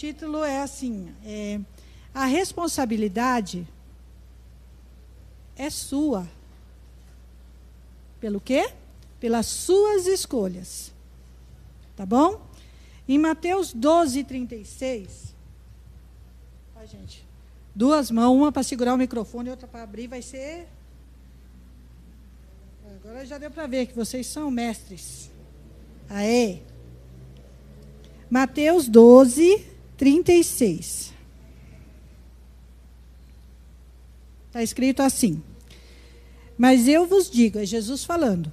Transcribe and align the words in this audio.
título 0.00 0.42
é 0.42 0.62
assim: 0.62 1.14
é, 1.22 1.60
a 2.14 2.24
responsabilidade 2.24 3.68
é 5.56 5.68
sua. 5.68 6.26
Pelo 8.18 8.40
quê? 8.40 8.72
Pelas 9.18 9.46
suas 9.46 10.06
escolhas. 10.06 10.90
Tá 11.94 12.06
bom? 12.06 12.40
Em 13.06 13.18
Mateus 13.18 13.74
12, 13.74 14.24
36. 14.24 15.34
Ó, 16.76 16.86
gente. 16.86 17.26
Duas 17.74 18.10
mãos, 18.10 18.34
uma 18.34 18.50
para 18.50 18.62
segurar 18.62 18.94
o 18.94 18.96
microfone 18.96 19.48
e 19.48 19.50
outra 19.50 19.68
para 19.68 19.82
abrir, 19.82 20.06
vai 20.06 20.22
ser. 20.22 20.66
Agora 23.04 23.24
já 23.26 23.36
deu 23.36 23.50
para 23.50 23.66
ver 23.66 23.86
que 23.86 23.94
vocês 23.94 24.26
são 24.26 24.50
mestres. 24.50 25.30
Aê! 26.08 26.60
Mateus 28.30 28.88
12, 28.88 29.70
36. 30.00 31.12
Está 34.46 34.62
escrito 34.62 35.02
assim. 35.02 35.42
Mas 36.56 36.88
eu 36.88 37.06
vos 37.06 37.30
digo, 37.30 37.58
é 37.58 37.66
Jesus 37.66 38.02
falando, 38.02 38.50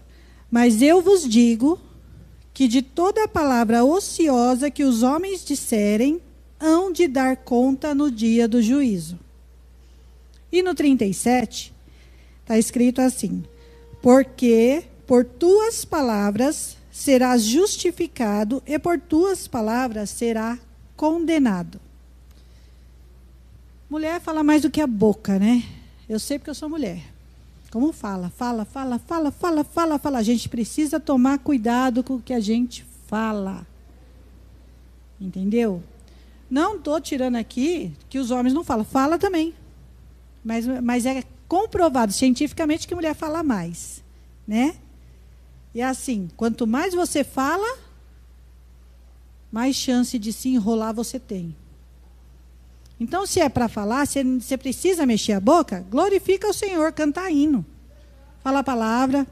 mas 0.51 0.81
eu 0.81 1.01
vos 1.01 1.25
digo 1.25 1.79
que 2.53 2.67
de 2.67 2.81
toda 2.81 3.23
a 3.23 3.27
palavra 3.29 3.85
ociosa 3.85 4.69
que 4.69 4.83
os 4.83 5.03
homens 5.03 5.45
disserem, 5.45 6.19
hão 6.59 6.91
de 6.91 7.07
dar 7.07 7.37
conta 7.37 7.95
no 7.95 8.11
dia 8.11 8.45
do 8.45 8.61
juízo. 8.61 9.17
E 10.51 10.61
no 10.61 10.75
37, 10.75 11.73
está 12.41 12.57
escrito 12.57 12.99
assim: 12.99 13.41
Porque 14.01 14.83
por 15.05 15.23
tuas 15.23 15.85
palavras 15.85 16.75
serás 16.91 17.43
justificado, 17.43 18.61
e 18.67 18.77
por 18.77 18.99
tuas 18.99 19.47
palavras 19.47 20.09
será 20.09 20.59
condenado. 20.97 21.79
Mulher 23.89 24.19
fala 24.19 24.43
mais 24.43 24.63
do 24.63 24.69
que 24.69 24.81
a 24.81 24.87
boca, 24.87 25.39
né? 25.39 25.63
Eu 26.09 26.19
sei 26.19 26.37
porque 26.37 26.49
eu 26.49 26.55
sou 26.55 26.67
mulher. 26.67 27.01
Como 27.71 27.93
fala? 27.93 28.29
Fala, 28.29 28.65
fala, 28.65 28.99
fala, 28.99 29.31
fala, 29.31 29.63
fala, 29.63 29.99
fala. 29.99 30.17
A 30.17 30.23
gente 30.23 30.49
precisa 30.49 30.99
tomar 30.99 31.39
cuidado 31.39 32.03
com 32.03 32.15
o 32.15 32.21
que 32.21 32.33
a 32.33 32.39
gente 32.39 32.85
fala. 33.07 33.65
Entendeu? 35.19 35.81
Não 36.49 36.77
estou 36.77 36.99
tirando 36.99 37.35
aqui 37.35 37.93
que 38.09 38.19
os 38.19 38.31
homens 38.31 38.53
não 38.53 38.63
falam. 38.63 38.83
Fala 38.83 39.17
também. 39.17 39.53
Mas, 40.43 40.65
mas 40.81 41.05
é 41.05 41.23
comprovado 41.47 42.11
cientificamente 42.11 42.87
que 42.87 42.95
mulher 42.95 43.15
fala 43.15 43.43
mais. 43.43 44.03
Né? 44.47 44.75
E 45.73 45.81
é 45.81 45.85
assim, 45.85 46.29
quanto 46.35 46.65
mais 46.65 46.93
você 46.93 47.23
fala, 47.23 47.77
mais 49.51 49.75
chance 49.75 50.17
de 50.17 50.33
se 50.33 50.49
enrolar 50.49 50.93
você 50.93 51.19
tem. 51.19 51.55
Então, 52.99 53.25
se 53.25 53.39
é 53.39 53.47
para 53.47 53.67
falar, 53.67 54.05
você, 54.05 54.23
você 54.23 54.57
precisa 54.57 55.05
mexer 55.05 55.33
a 55.33 55.39
boca, 55.39 55.85
glorifica 55.89 56.47
o 56.47 56.53
Senhor, 56.53 56.91
canta 56.91 57.29
hino. 57.29 57.65
Fala 58.43 58.59
a 58.59 58.63
palavra. 58.63 59.27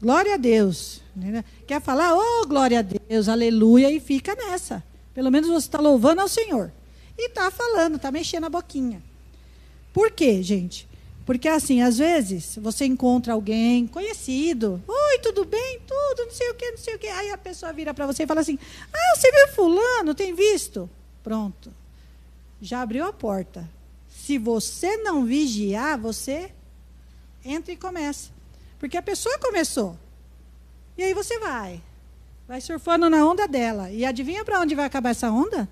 Glória 0.00 0.34
a 0.34 0.36
Deus. 0.36 1.00
Quer 1.66 1.80
falar? 1.80 2.14
Oh, 2.14 2.46
glória 2.46 2.80
a 2.80 2.82
Deus, 2.82 3.28
aleluia, 3.28 3.90
e 3.90 4.00
fica 4.00 4.34
nessa. 4.34 4.82
Pelo 5.14 5.30
menos 5.30 5.48
você 5.48 5.66
está 5.66 5.80
louvando 5.80 6.20
ao 6.20 6.28
Senhor. 6.28 6.72
E 7.16 7.28
está 7.28 7.50
falando, 7.50 7.96
está 7.96 8.10
mexendo 8.10 8.44
a 8.44 8.50
boquinha. 8.50 9.00
Por 9.92 10.10
quê, 10.10 10.42
gente? 10.42 10.88
Porque 11.24 11.48
assim, 11.48 11.80
às 11.80 11.98
vezes, 11.98 12.58
você 12.60 12.84
encontra 12.84 13.32
alguém 13.32 13.86
conhecido. 13.86 14.82
Oi, 14.86 15.18
tudo 15.20 15.44
bem? 15.44 15.80
Tudo, 15.86 16.26
não 16.26 16.32
sei 16.32 16.50
o 16.50 16.54
quê, 16.54 16.70
não 16.70 16.78
sei 16.78 16.94
o 16.94 16.98
quê. 16.98 17.06
Aí 17.06 17.30
a 17.30 17.38
pessoa 17.38 17.72
vira 17.72 17.94
para 17.94 18.06
você 18.06 18.24
e 18.24 18.26
fala 18.26 18.40
assim: 18.40 18.58
Ah, 18.92 19.16
você 19.16 19.30
viu 19.30 19.48
fulano? 19.48 20.14
Tem 20.14 20.34
visto? 20.34 20.88
Pronto 21.22 21.72
já 22.64 22.80
abriu 22.80 23.04
a 23.04 23.12
porta. 23.12 23.68
Se 24.08 24.38
você 24.38 24.96
não 24.96 25.24
vigiar, 25.24 25.98
você 25.98 26.50
entra 27.44 27.72
e 27.72 27.76
começa. 27.76 28.30
Porque 28.78 28.96
a 28.96 29.02
pessoa 29.02 29.38
começou. 29.38 29.98
E 30.96 31.02
aí 31.02 31.12
você 31.12 31.38
vai. 31.38 31.82
Vai 32.48 32.60
surfando 32.60 33.10
na 33.10 33.24
onda 33.26 33.46
dela. 33.46 33.90
E 33.90 34.04
adivinha 34.04 34.44
para 34.44 34.60
onde 34.60 34.74
vai 34.74 34.86
acabar 34.86 35.10
essa 35.10 35.30
onda? 35.30 35.68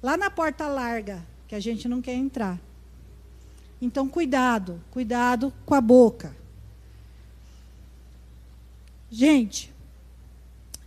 Lá 0.00 0.16
na 0.16 0.30
porta 0.30 0.68
larga, 0.68 1.24
que 1.48 1.54
a 1.54 1.60
gente 1.60 1.88
não 1.88 2.00
quer 2.00 2.14
entrar. 2.14 2.60
Então, 3.82 4.08
cuidado, 4.08 4.80
cuidado 4.92 5.52
com 5.66 5.74
a 5.74 5.80
boca. 5.80 6.32
Gente, 9.10 9.72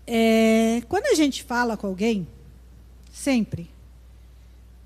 é, 0.08 0.82
quando 0.88 1.08
a 1.08 1.14
gente 1.14 1.44
fala 1.44 1.76
com 1.76 1.88
alguém, 1.88 2.26
sempre, 3.14 3.70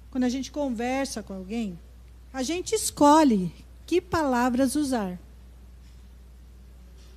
quando 0.09 0.23
a 0.23 0.29
gente 0.29 0.49
conversa 0.49 1.21
com 1.21 1.35
alguém, 1.35 1.77
a 2.33 2.41
gente 2.41 2.73
escolhe 2.73 3.53
que 3.85 4.01
palavras 4.01 4.75
usar. 4.75 5.19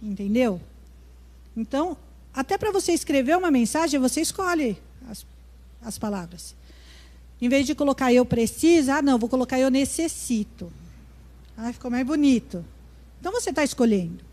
Entendeu? 0.03 0.61
Então, 1.57 1.97
até 2.35 2.59
para 2.59 2.71
você 2.71 2.93
escrever 2.93 3.35
uma 3.39 3.51
mensagem, 3.51 3.99
você 3.99 4.21
escolhe 4.21 4.77
as, 5.09 5.25
as 5.81 5.99
palavras. 5.99 6.55
Em 7.41 7.49
vez 7.49 7.67
de 7.67 7.75
colocar 7.75 8.13
eu 8.13 8.27
preciso, 8.27 8.93
ah, 8.93 9.01
não, 9.01 9.19
vou 9.19 9.29
colocar 9.31 9.59
eu 9.59 9.71
necessito. 9.71 10.71
Ah, 11.57 11.73
ficou 11.73 11.91
mais 11.91 12.07
bonito. 12.07 12.65
Então 13.21 13.33
você 13.33 13.51
está 13.51 13.63
escolhendo. 13.63 14.25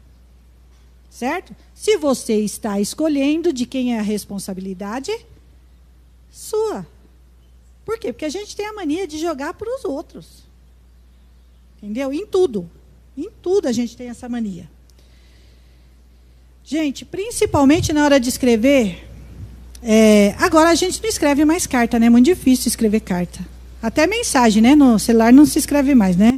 Certo? 1.09 1.55
Se 1.73 1.97
você 1.97 2.35
está 2.35 2.79
escolhendo 2.79 3.51
de 3.51 3.65
quem 3.65 3.95
é 3.95 3.99
a 3.99 4.03
responsabilidade, 4.03 5.11
sua. 6.31 6.85
Por 7.83 7.97
quê? 7.97 8.13
Porque 8.13 8.25
a 8.25 8.29
gente 8.29 8.55
tem 8.55 8.67
a 8.67 8.73
mania 8.73 9.07
de 9.07 9.17
jogar 9.17 9.53
para 9.53 9.73
os 9.75 9.83
outros. 9.83 10.43
Entendeu? 11.77 12.13
Em 12.13 12.25
tudo. 12.25 12.69
Em 13.17 13.29
tudo 13.41 13.67
a 13.67 13.71
gente 13.71 13.97
tem 13.97 14.09
essa 14.09 14.29
mania. 14.29 14.69
Gente, 16.63 17.03
principalmente 17.03 17.91
na 17.91 18.05
hora 18.05 18.19
de 18.19 18.29
escrever. 18.29 19.07
É, 19.81 20.35
agora 20.37 20.69
a 20.69 20.75
gente 20.75 21.01
não 21.01 21.09
escreve 21.09 21.43
mais 21.45 21.65
carta, 21.65 21.97
né? 21.97 22.07
É 22.07 22.09
muito 22.09 22.25
difícil 22.25 22.67
escrever 22.67 22.99
carta. 22.99 23.39
Até 23.81 24.05
mensagem, 24.05 24.61
né? 24.61 24.75
No 24.75 24.99
celular 24.99 25.33
não 25.33 25.45
se 25.45 25.57
escreve 25.57 25.95
mais, 25.95 26.15
né? 26.15 26.28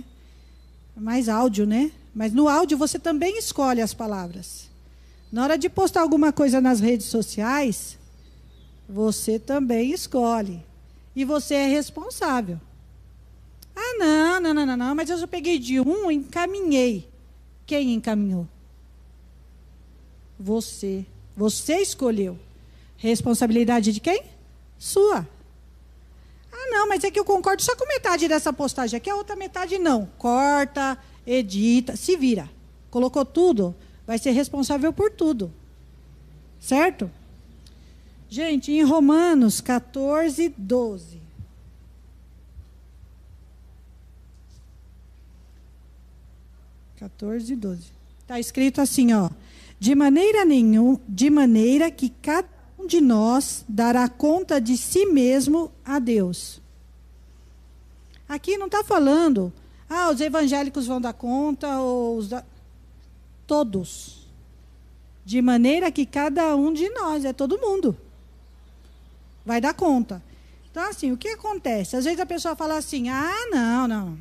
Mais 1.02 1.28
áudio, 1.28 1.66
né? 1.66 1.92
Mas 2.14 2.32
no 2.32 2.48
áudio 2.48 2.78
você 2.78 3.00
também 3.00 3.40
escolhe 3.40 3.82
as 3.82 3.92
palavras. 3.92 4.70
Na 5.32 5.44
hora 5.44 5.58
de 5.58 5.68
postar 5.68 6.02
alguma 6.02 6.32
coisa 6.32 6.62
nas 6.62 6.80
redes 6.80 7.08
sociais, 7.08 7.98
você 8.88 9.40
também 9.40 9.92
escolhe. 9.92 10.64
E 11.16 11.26
você 11.26 11.56
é 11.56 11.68
responsável. 11.68 12.60
Ah, 13.76 13.98
não, 13.98 14.42
não, 14.42 14.54
não, 14.54 14.66
não, 14.68 14.78
não, 14.78 14.96
mas 14.96 15.10
eu 15.10 15.18
já 15.18 15.28
peguei 15.28 15.58
de 15.58 15.80
um 15.80 16.12
e 16.12 16.16
encaminhei. 16.16 17.10
Quem 17.66 17.96
encaminhou? 17.96 18.48
Você. 20.40 21.04
Você 21.36 21.78
escolheu. 21.78 22.38
Responsabilidade 22.98 23.92
de 23.92 24.00
quem? 24.00 24.24
Sua. 24.78 25.28
Ah, 26.62 26.70
não, 26.70 26.88
mas 26.88 27.04
é 27.04 27.10
que 27.10 27.20
eu 27.20 27.26
concordo 27.26 27.62
só 27.64 27.76
com 27.76 27.88
metade 27.88 28.28
dessa 28.28 28.54
postagem 28.54 28.98
aqui, 28.98 29.10
a 29.10 29.16
outra 29.16 29.36
metade 29.36 29.80
não. 29.80 30.06
Corta, 30.18 30.98
edita, 31.26 31.96
se 31.96 32.16
vira. 32.16 32.50
Colocou 32.92 33.26
tudo, 33.26 33.76
vai 34.06 34.18
ser 34.20 34.32
responsável 34.32 34.94
por 34.94 35.10
tudo. 35.12 35.52
Certo? 36.60 37.10
Gente, 38.30 38.72
em 38.72 38.84
Romanos 38.84 39.60
14, 39.60 40.54
12. 40.56 41.22
Quatorze, 47.02 47.56
doze. 47.56 47.92
Está 48.20 48.40
escrito 48.40 48.80
assim, 48.80 49.12
ó. 49.12 49.28
De 49.80 49.96
maneira 49.96 50.46
nenhum, 50.46 51.00
de 51.10 51.32
maneira 51.32 51.90
que 51.90 52.10
cada 52.10 52.48
de 52.88 53.02
nós 53.02 53.66
dará 53.68 54.08
conta 54.08 54.60
de 54.60 54.78
si 54.78 55.06
mesmo 55.06 55.72
a 55.84 56.00
Deus. 56.00 56.62
Aqui 58.28 58.58
não 58.58 58.68
está 58.68 58.84
falando, 58.84 59.52
ah, 59.90 60.10
os 60.10 60.22
evangélicos 60.22 60.88
vão 60.88 61.02
dar 61.02 61.14
conta, 61.14 61.80
ou 61.80 62.18
os 62.18 62.30
da... 62.30 62.44
todos. 63.46 64.28
De 65.26 65.42
maneira 65.42 65.92
que 65.92 66.06
cada 66.06 66.56
um 66.56 66.74
de 66.74 66.90
nós, 66.90 67.26
é 67.26 67.34
todo 67.34 67.60
mundo 67.60 67.96
vai 69.46 69.60
dar 69.60 69.74
conta. 69.74 70.22
Então, 70.70 70.84
assim, 70.84 71.12
o 71.12 71.18
que 71.18 71.30
acontece? 71.30 71.96
Às 71.96 72.06
vezes 72.06 72.20
a 72.20 72.26
pessoa 72.26 72.56
fala 72.56 72.78
assim: 72.78 73.10
ah, 73.10 73.48
não, 73.52 73.88
não. 73.88 74.18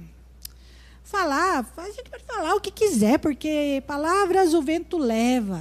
Falar, 1.04 1.66
a 1.76 1.90
gente 1.90 2.08
pode 2.08 2.24
falar 2.24 2.54
o 2.54 2.60
que 2.60 2.70
quiser, 2.70 3.18
porque 3.18 3.82
palavras 3.86 4.54
o 4.54 4.62
vento 4.62 4.96
leva. 4.96 5.60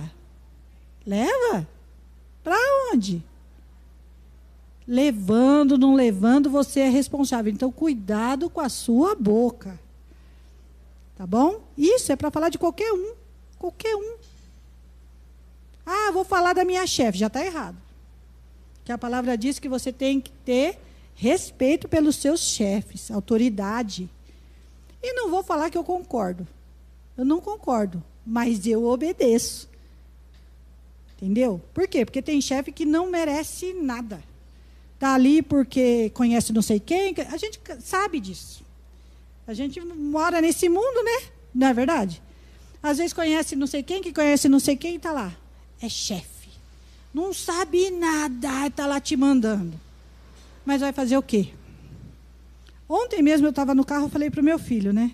Leva? 1.05 1.67
Para 2.49 2.57
onde? 2.91 3.23
Levando, 4.87 5.77
não 5.77 5.93
levando, 5.93 6.49
você 6.49 6.79
é 6.79 6.89
responsável. 6.89 7.53
Então, 7.53 7.71
cuidado 7.71 8.49
com 8.49 8.59
a 8.59 8.67
sua 8.67 9.13
boca. 9.13 9.79
Tá 11.15 11.27
bom? 11.27 11.61
Isso 11.77 12.11
é 12.11 12.15
para 12.15 12.31
falar 12.31 12.49
de 12.49 12.57
qualquer 12.57 12.91
um. 12.91 13.13
Qualquer 13.59 13.95
um. 13.95 14.17
Ah, 15.85 16.09
vou 16.11 16.23
falar 16.23 16.53
da 16.53 16.65
minha 16.65 16.87
chefe. 16.87 17.19
Já 17.19 17.27
está 17.27 17.45
errado. 17.45 17.77
Que 18.83 18.91
a 18.91 18.97
palavra 18.97 19.37
diz 19.37 19.59
que 19.59 19.69
você 19.69 19.93
tem 19.93 20.19
que 20.19 20.31
ter 20.43 20.79
respeito 21.13 21.87
pelos 21.87 22.15
seus 22.15 22.39
chefes, 22.39 23.11
autoridade. 23.11 24.09
E 25.03 25.13
não 25.13 25.29
vou 25.29 25.43
falar 25.43 25.69
que 25.69 25.77
eu 25.77 25.83
concordo. 25.83 26.47
Eu 27.15 27.25
não 27.25 27.41
concordo, 27.41 28.03
mas 28.25 28.65
eu 28.65 28.85
obedeço. 28.85 29.68
Entendeu? 31.21 31.61
Por 31.73 31.85
quê? 31.85 32.05
Porque 32.05 32.21
tem 32.21 32.39
chefe 32.39 32.71
que 32.71 32.85
não 32.85 33.11
merece 33.11 33.73
nada. 33.73 34.23
Está 34.95 35.15
ali 35.15 35.41
porque 35.41 36.09
conhece 36.11 36.53
não 36.53 36.61
sei 36.61 36.79
quem. 36.79 37.13
A 37.29 37.35
gente 37.35 37.59
sabe 37.81 38.21
disso. 38.21 38.63
A 39.45 39.53
gente 39.53 39.81
mora 39.81 40.39
nesse 40.39 40.69
mundo, 40.69 41.03
né? 41.03 41.29
Não 41.53 41.67
é 41.67 41.73
verdade? 41.73 42.21
Às 42.81 42.99
vezes 42.99 43.11
conhece 43.11 43.55
não 43.57 43.67
sei 43.67 43.83
quem, 43.83 44.01
que 44.01 44.13
conhece 44.13 44.47
não 44.47 44.61
sei 44.61 44.77
quem 44.77 44.93
e 44.93 44.95
está 44.95 45.11
lá. 45.11 45.35
É 45.81 45.89
chefe. 45.89 46.49
Não 47.13 47.33
sabe 47.33 47.91
nada, 47.91 48.67
está 48.67 48.87
lá 48.87 49.01
te 49.01 49.17
mandando. 49.17 49.77
Mas 50.65 50.79
vai 50.79 50.93
fazer 50.93 51.17
o 51.17 51.21
quê? 51.23 51.49
Ontem 52.87 53.21
mesmo 53.21 53.45
eu 53.45 53.49
estava 53.49 53.75
no 53.75 53.83
carro 53.83 54.07
e 54.07 54.11
falei 54.11 54.29
para 54.29 54.39
o 54.39 54.43
meu 54.43 54.57
filho, 54.57 54.93
né? 54.93 55.11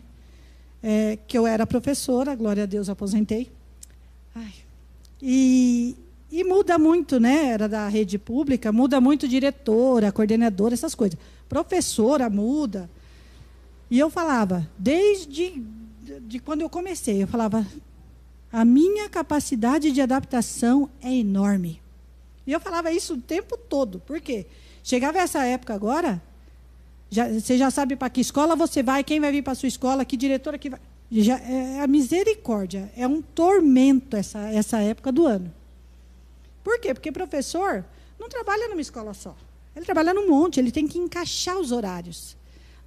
É, 0.84 1.18
que 1.28 1.36
eu 1.36 1.48
era 1.48 1.66
professora, 1.66 2.36
glória 2.36 2.64
a 2.64 2.68
Deus, 2.68 2.90
aposentei. 2.90 3.52
Ai. 4.36 4.65
E, 5.22 5.96
e 6.32 6.44
muda 6.44 6.78
muito, 6.78 7.20
né? 7.20 7.48
Era 7.48 7.68
da 7.68 7.88
rede 7.88 8.18
pública, 8.18 8.72
muda 8.72 9.00
muito 9.00 9.28
diretora, 9.28 10.12
coordenadora, 10.12 10.74
essas 10.74 10.96
coisas. 10.96 11.18
Professora 11.48 12.30
muda. 12.30 12.90
E 13.90 14.00
eu 14.00 14.10
falava, 14.10 14.68
desde 14.78 15.62
de 16.22 16.40
quando 16.40 16.62
eu 16.62 16.70
comecei, 16.70 17.24
eu 17.24 17.28
falava, 17.28 17.66
a 18.52 18.64
minha 18.64 19.10
capacidade 19.10 19.92
de 19.92 20.02
adaptação 20.02 20.90
é 21.02 21.14
enorme. 21.14 21.82
E 22.46 22.52
eu 22.52 22.60
falava 22.60 22.92
isso 22.92 23.16
o 23.16 23.22
tempo 23.22 23.58
todo. 23.58 24.00
Por 24.00 24.22
quê? 24.22 24.46
Chegava 24.84 25.18
essa 25.18 25.44
época 25.44 25.74
agora, 25.74 26.22
já, 27.10 27.28
você 27.28 27.58
já 27.58 27.72
sabe 27.72 27.96
para 27.96 28.10
que 28.10 28.22
escola 28.22 28.56
você 28.56 28.84
vai, 28.84 29.04
quem 29.04 29.20
vai 29.20 29.32
vir 29.32 29.42
para 29.42 29.56
sua 29.56 29.68
escola, 29.68 30.06
que 30.06 30.16
diretora 30.16 30.58
que 30.58 30.70
vai. 30.70 30.80
Já, 31.12 31.38
é 31.38 31.82
a 31.82 31.88
misericórdia. 31.88 32.92
É 32.96 33.08
um 33.08 33.22
tormento 33.22 34.16
essa, 34.16 34.40
essa 34.52 34.80
época 34.80 35.12
do 35.12 35.26
ano. 35.26 35.54
Por 36.64 36.80
quê? 36.80 36.94
Porque 36.94 37.12
professor 37.12 37.86
não 38.20 38.28
trabalha 38.28 38.68
numa 38.68 38.82
escola 38.82 39.14
só. 39.14 39.36
Ele 39.76 39.86
trabalha 39.86 40.14
num 40.14 40.30
monte, 40.30 40.60
ele 40.60 40.72
tem 40.72 40.88
que 40.88 40.98
encaixar 40.98 41.58
os 41.58 41.72
horários. 41.72 42.36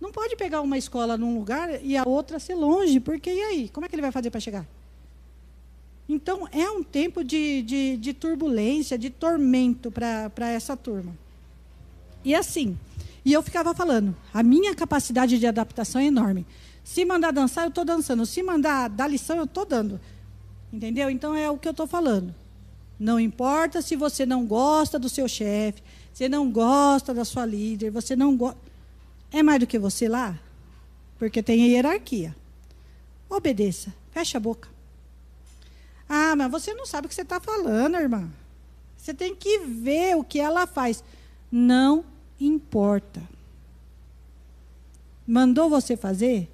Não 0.00 0.10
pode 0.10 0.36
pegar 0.36 0.60
uma 0.60 0.78
escola 0.78 1.16
num 1.16 1.36
lugar 1.38 1.84
e 1.84 1.96
a 1.96 2.02
outra 2.06 2.38
ser 2.38 2.54
longe, 2.54 2.98
porque 3.00 3.30
e 3.30 3.42
aí? 3.42 3.68
Como 3.68 3.84
é 3.84 3.88
que 3.88 3.94
ele 3.94 4.02
vai 4.02 4.12
fazer 4.12 4.30
para 4.30 4.40
chegar? 4.40 4.66
Então, 6.08 6.48
é 6.50 6.70
um 6.70 6.82
tempo 6.82 7.22
de, 7.22 7.62
de, 7.62 7.96
de 7.98 8.14
turbulência, 8.14 8.96
de 8.96 9.10
tormento 9.10 9.90
para 9.90 10.48
essa 10.50 10.74
turma. 10.74 11.14
E 12.24 12.34
assim, 12.34 12.78
e 13.24 13.32
eu 13.32 13.42
ficava 13.42 13.74
falando, 13.74 14.16
a 14.32 14.42
minha 14.42 14.74
capacidade 14.74 15.38
de 15.38 15.46
adaptação 15.46 16.00
é 16.00 16.06
enorme. 16.06 16.46
Se 16.88 17.04
mandar 17.04 17.32
dançar, 17.32 17.64
eu 17.64 17.68
estou 17.68 17.84
dançando. 17.84 18.24
Se 18.24 18.42
mandar 18.42 18.88
dar 18.88 19.08
lição, 19.08 19.36
eu 19.36 19.44
estou 19.44 19.66
dando. 19.66 20.00
Entendeu? 20.72 21.10
Então, 21.10 21.36
é 21.36 21.50
o 21.50 21.58
que 21.58 21.68
eu 21.68 21.72
estou 21.72 21.86
falando. 21.86 22.34
Não 22.98 23.20
importa 23.20 23.82
se 23.82 23.94
você 23.94 24.24
não 24.24 24.46
gosta 24.46 24.98
do 24.98 25.06
seu 25.06 25.28
chefe, 25.28 25.82
você 26.10 26.30
não 26.30 26.50
gosta 26.50 27.12
da 27.12 27.26
sua 27.26 27.44
líder, 27.44 27.90
você 27.90 28.16
não 28.16 28.34
gosta 28.34 28.58
é 29.30 29.42
mais 29.42 29.60
do 29.60 29.66
que 29.66 29.78
você 29.78 30.08
lá? 30.08 30.40
Porque 31.18 31.42
tem 31.42 31.68
hierarquia. 31.68 32.34
Obedeça. 33.28 33.92
Fecha 34.10 34.38
a 34.38 34.40
boca. 34.40 34.70
Ah, 36.08 36.34
mas 36.34 36.50
você 36.50 36.72
não 36.72 36.86
sabe 36.86 37.04
o 37.04 37.08
que 37.10 37.14
você 37.14 37.20
está 37.20 37.38
falando, 37.38 37.96
irmã. 37.96 38.30
Você 38.96 39.12
tem 39.12 39.36
que 39.36 39.58
ver 39.58 40.16
o 40.16 40.24
que 40.24 40.40
ela 40.40 40.66
faz. 40.66 41.04
Não 41.52 42.02
importa. 42.40 43.20
Mandou 45.26 45.68
você 45.68 45.94
fazer? 45.94 46.50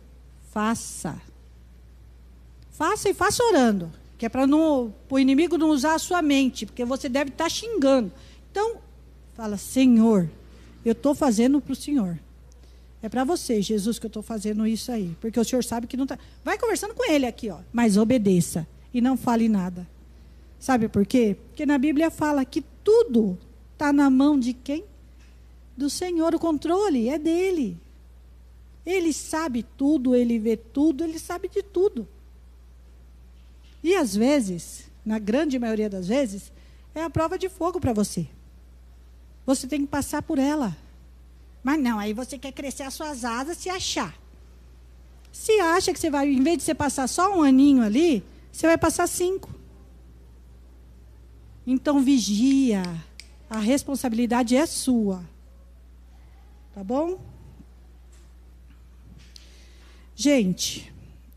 Faça. 0.55 1.21
Faça 2.71 3.11
e 3.11 3.15
faça 3.15 3.43
orando. 3.43 3.91
Que 4.17 4.27
é 4.27 4.29
para 4.29 4.47
o 4.47 5.19
inimigo 5.19 5.59
não 5.59 5.71
usar 5.71 5.95
a 5.95 5.99
sua 5.99 6.23
mente, 6.23 6.65
porque 6.65 6.85
você 6.85 7.09
deve 7.09 7.31
estar 7.31 7.47
tá 7.47 7.51
xingando. 7.51 8.12
Então, 8.53 8.77
fala, 9.35 9.56
Senhor, 9.56 10.31
eu 10.85 10.93
estou 10.93 11.12
fazendo 11.12 11.61
para 11.61 11.73
o 11.73 11.77
Senhor. 11.77 12.17
É 13.03 13.09
para 13.09 13.25
você, 13.25 13.61
Jesus, 13.61 13.99
que 13.99 14.06
eu 14.06 14.09
estou 14.09 14.23
fazendo 14.23 14.65
isso 14.65 14.93
aí. 14.93 15.15
Porque 15.21 15.39
o 15.39 15.45
senhor 15.45 15.62
sabe 15.62 15.87
que 15.87 15.97
não 15.97 16.05
está. 16.05 16.19
Vai 16.43 16.56
conversando 16.56 16.95
com 16.95 17.05
ele 17.11 17.27
aqui, 17.27 17.51
ó. 17.51 17.59
Mas 17.71 17.99
obedeça. 17.99 18.67
E 18.95 19.01
não 19.01 19.15
fale 19.15 19.47
nada. 19.47 19.87
Sabe 20.59 20.89
por 20.89 21.05
quê? 21.05 21.37
Porque 21.49 21.67
na 21.67 21.77
Bíblia 21.77 22.11
fala 22.11 22.47
que 22.47 22.65
tudo 22.83 23.37
está 23.75 23.93
na 23.93 24.09
mão 24.09 24.39
de 24.39 24.55
quem? 24.55 24.85
Do 25.77 25.91
Senhor. 25.91 26.35
O 26.35 26.39
controle 26.39 27.11
é 27.11 27.19
dele. 27.19 27.79
Ele 28.84 29.12
sabe 29.12 29.62
tudo, 29.62 30.14
ele 30.14 30.38
vê 30.38 30.56
tudo, 30.56 31.04
ele 31.04 31.19
sabe 31.19 31.48
de 31.48 31.62
tudo. 31.62 32.06
E 33.82 33.94
às 33.94 34.14
vezes, 34.14 34.90
na 35.04 35.19
grande 35.19 35.58
maioria 35.58 35.88
das 35.88 36.08
vezes, 36.08 36.52
é 36.94 37.02
a 37.02 37.10
prova 37.10 37.38
de 37.38 37.48
fogo 37.48 37.81
para 37.81 37.92
você. 37.92 38.26
Você 39.46 39.66
tem 39.66 39.82
que 39.82 39.86
passar 39.86 40.22
por 40.22 40.38
ela. 40.38 40.76
Mas 41.62 41.81
não, 41.81 41.98
aí 41.98 42.12
você 42.12 42.38
quer 42.38 42.52
crescer 42.52 42.82
as 42.82 42.94
suas 42.94 43.25
asas 43.25 43.58
se 43.58 43.69
achar. 43.69 44.14
Se 45.32 45.52
acha 45.60 45.92
que 45.92 45.98
você 45.98 46.10
vai, 46.10 46.28
em 46.28 46.42
vez 46.42 46.58
de 46.58 46.62
você 46.62 46.75
passar 46.75 47.08
só 47.08 47.36
um 47.36 47.42
aninho 47.42 47.82
ali, 47.82 48.22
você 48.52 48.66
vai 48.66 48.78
passar 48.78 49.06
cinco. 49.06 49.50
Então 51.66 52.02
vigia. 52.02 52.82
A 53.48 53.58
responsabilidade 53.58 54.56
é 54.56 54.66
sua. 54.66 55.25
Tá 56.75 56.84
bom? 56.84 57.20
Gente, 60.16 60.93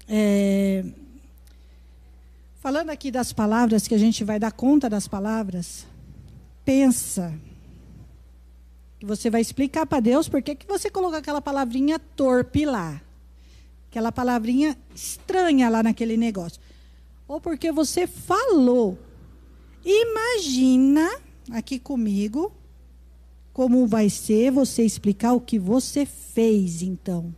é, 0.07 0.85
falando 2.59 2.91
aqui 2.91 3.09
das 3.09 3.33
palavras, 3.33 3.87
que 3.87 3.95
a 3.95 3.97
gente 3.97 4.23
vai 4.23 4.39
dar 4.39 4.51
conta 4.51 4.87
das 4.87 5.07
palavras, 5.07 5.87
pensa 6.63 7.33
que 8.99 9.05
você 9.05 9.29
vai 9.29 9.41
explicar 9.41 9.85
para 9.87 9.99
Deus 9.99 10.29
por 10.29 10.43
que, 10.43 10.53
que 10.53 10.67
você 10.67 10.91
colocou 10.91 11.17
aquela 11.17 11.41
palavrinha 11.41 11.97
torpe 11.97 12.65
lá. 12.65 13.01
Aquela 13.89 14.11
palavrinha 14.11 14.77
estranha 14.93 15.69
lá 15.69 15.81
naquele 15.81 16.15
negócio. 16.15 16.61
Ou 17.27 17.41
porque 17.41 17.71
você 17.71 18.05
falou. 18.05 18.97
Imagina 19.83 21.09
aqui 21.51 21.79
comigo 21.79 22.51
como 23.53 23.87
vai 23.87 24.07
ser 24.09 24.51
você 24.51 24.83
explicar 24.83 25.33
o 25.33 25.41
que 25.41 25.57
você 25.57 26.05
fez, 26.05 26.83
então. 26.83 27.33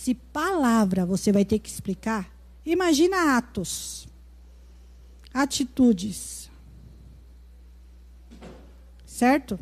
Se 0.00 0.14
palavra 0.14 1.04
você 1.04 1.30
vai 1.30 1.44
ter 1.44 1.58
que 1.58 1.68
explicar, 1.68 2.34
imagina 2.64 3.36
atos, 3.36 4.08
atitudes. 5.34 6.50
Certo? 9.04 9.60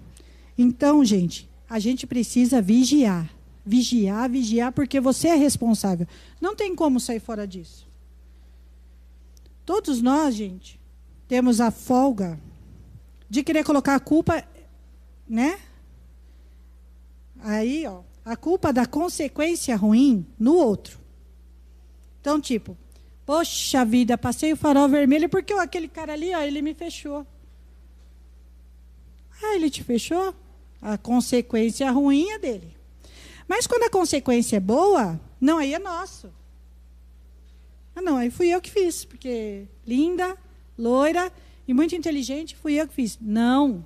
Então, 0.57 1.04
gente, 1.04 1.50
a 1.68 1.80
gente 1.80 2.07
precisa 2.07 2.62
vigiar. 2.62 3.28
Vigiar, 3.66 4.30
vigiar, 4.30 4.71
porque 4.71 5.00
você 5.00 5.26
é 5.26 5.35
responsável. 5.35 6.07
Não 6.40 6.54
tem 6.54 6.73
como 6.73 7.00
sair 7.00 7.18
fora 7.18 7.45
disso. 7.45 7.88
Todos 9.66 10.00
nós, 10.00 10.37
gente, 10.37 10.78
temos 11.26 11.61
a 11.61 11.73
folga 11.73 12.38
de 13.28 13.42
querer 13.42 13.64
colocar 13.64 13.97
a 13.97 14.00
culpa, 14.00 14.47
né? 15.28 15.59
Aí, 17.40 17.85
ó, 17.88 18.02
a 18.25 18.37
culpa 18.37 18.73
da 18.73 18.87
consequência 18.87 19.77
ruim 19.77 20.27
no 20.39 20.55
outro. 20.55 20.99
Então, 22.21 22.41
tipo, 22.41 22.77
poxa 23.25 23.85
vida, 23.85 24.19
passei 24.19 24.53
o 24.53 24.57
farol 24.57 24.89
vermelho 24.89 25.29
porque 25.29 25.53
aquele 25.55 25.89
cara 25.89 26.13
ali, 26.13 26.35
ó, 26.35 26.41
ele 26.41 26.63
me 26.63 26.75
fechou. 26.75 27.27
Ah, 29.43 29.55
ele 29.55 29.71
te 29.71 29.85
fechou? 29.85 30.35
A 30.81 30.99
consequência 30.99 31.91
ruim 31.91 32.31
é 32.31 32.39
dele. 32.39 32.77
Mas 33.47 33.67
quando 33.67 33.85
a 33.85 33.91
consequência 33.91 34.57
é 34.57 34.61
boa, 34.61 35.19
não, 35.41 35.59
aí 35.59 35.73
é 35.73 35.79
nosso. 35.79 36.31
Ah, 37.95 38.03
não, 38.03 38.17
aí 38.17 38.31
fui 38.31 38.49
eu 38.49 38.61
que 38.61 38.71
fiz, 38.71 39.05
porque 39.05 39.67
linda, 39.87 40.37
loira 40.77 41.33
e 41.67 41.75
muito 41.75 41.95
inteligente, 41.95 42.55
fui 42.57 42.75
eu 42.75 42.87
que 42.87 42.95
fiz. 42.95 43.19
Não. 43.21 43.85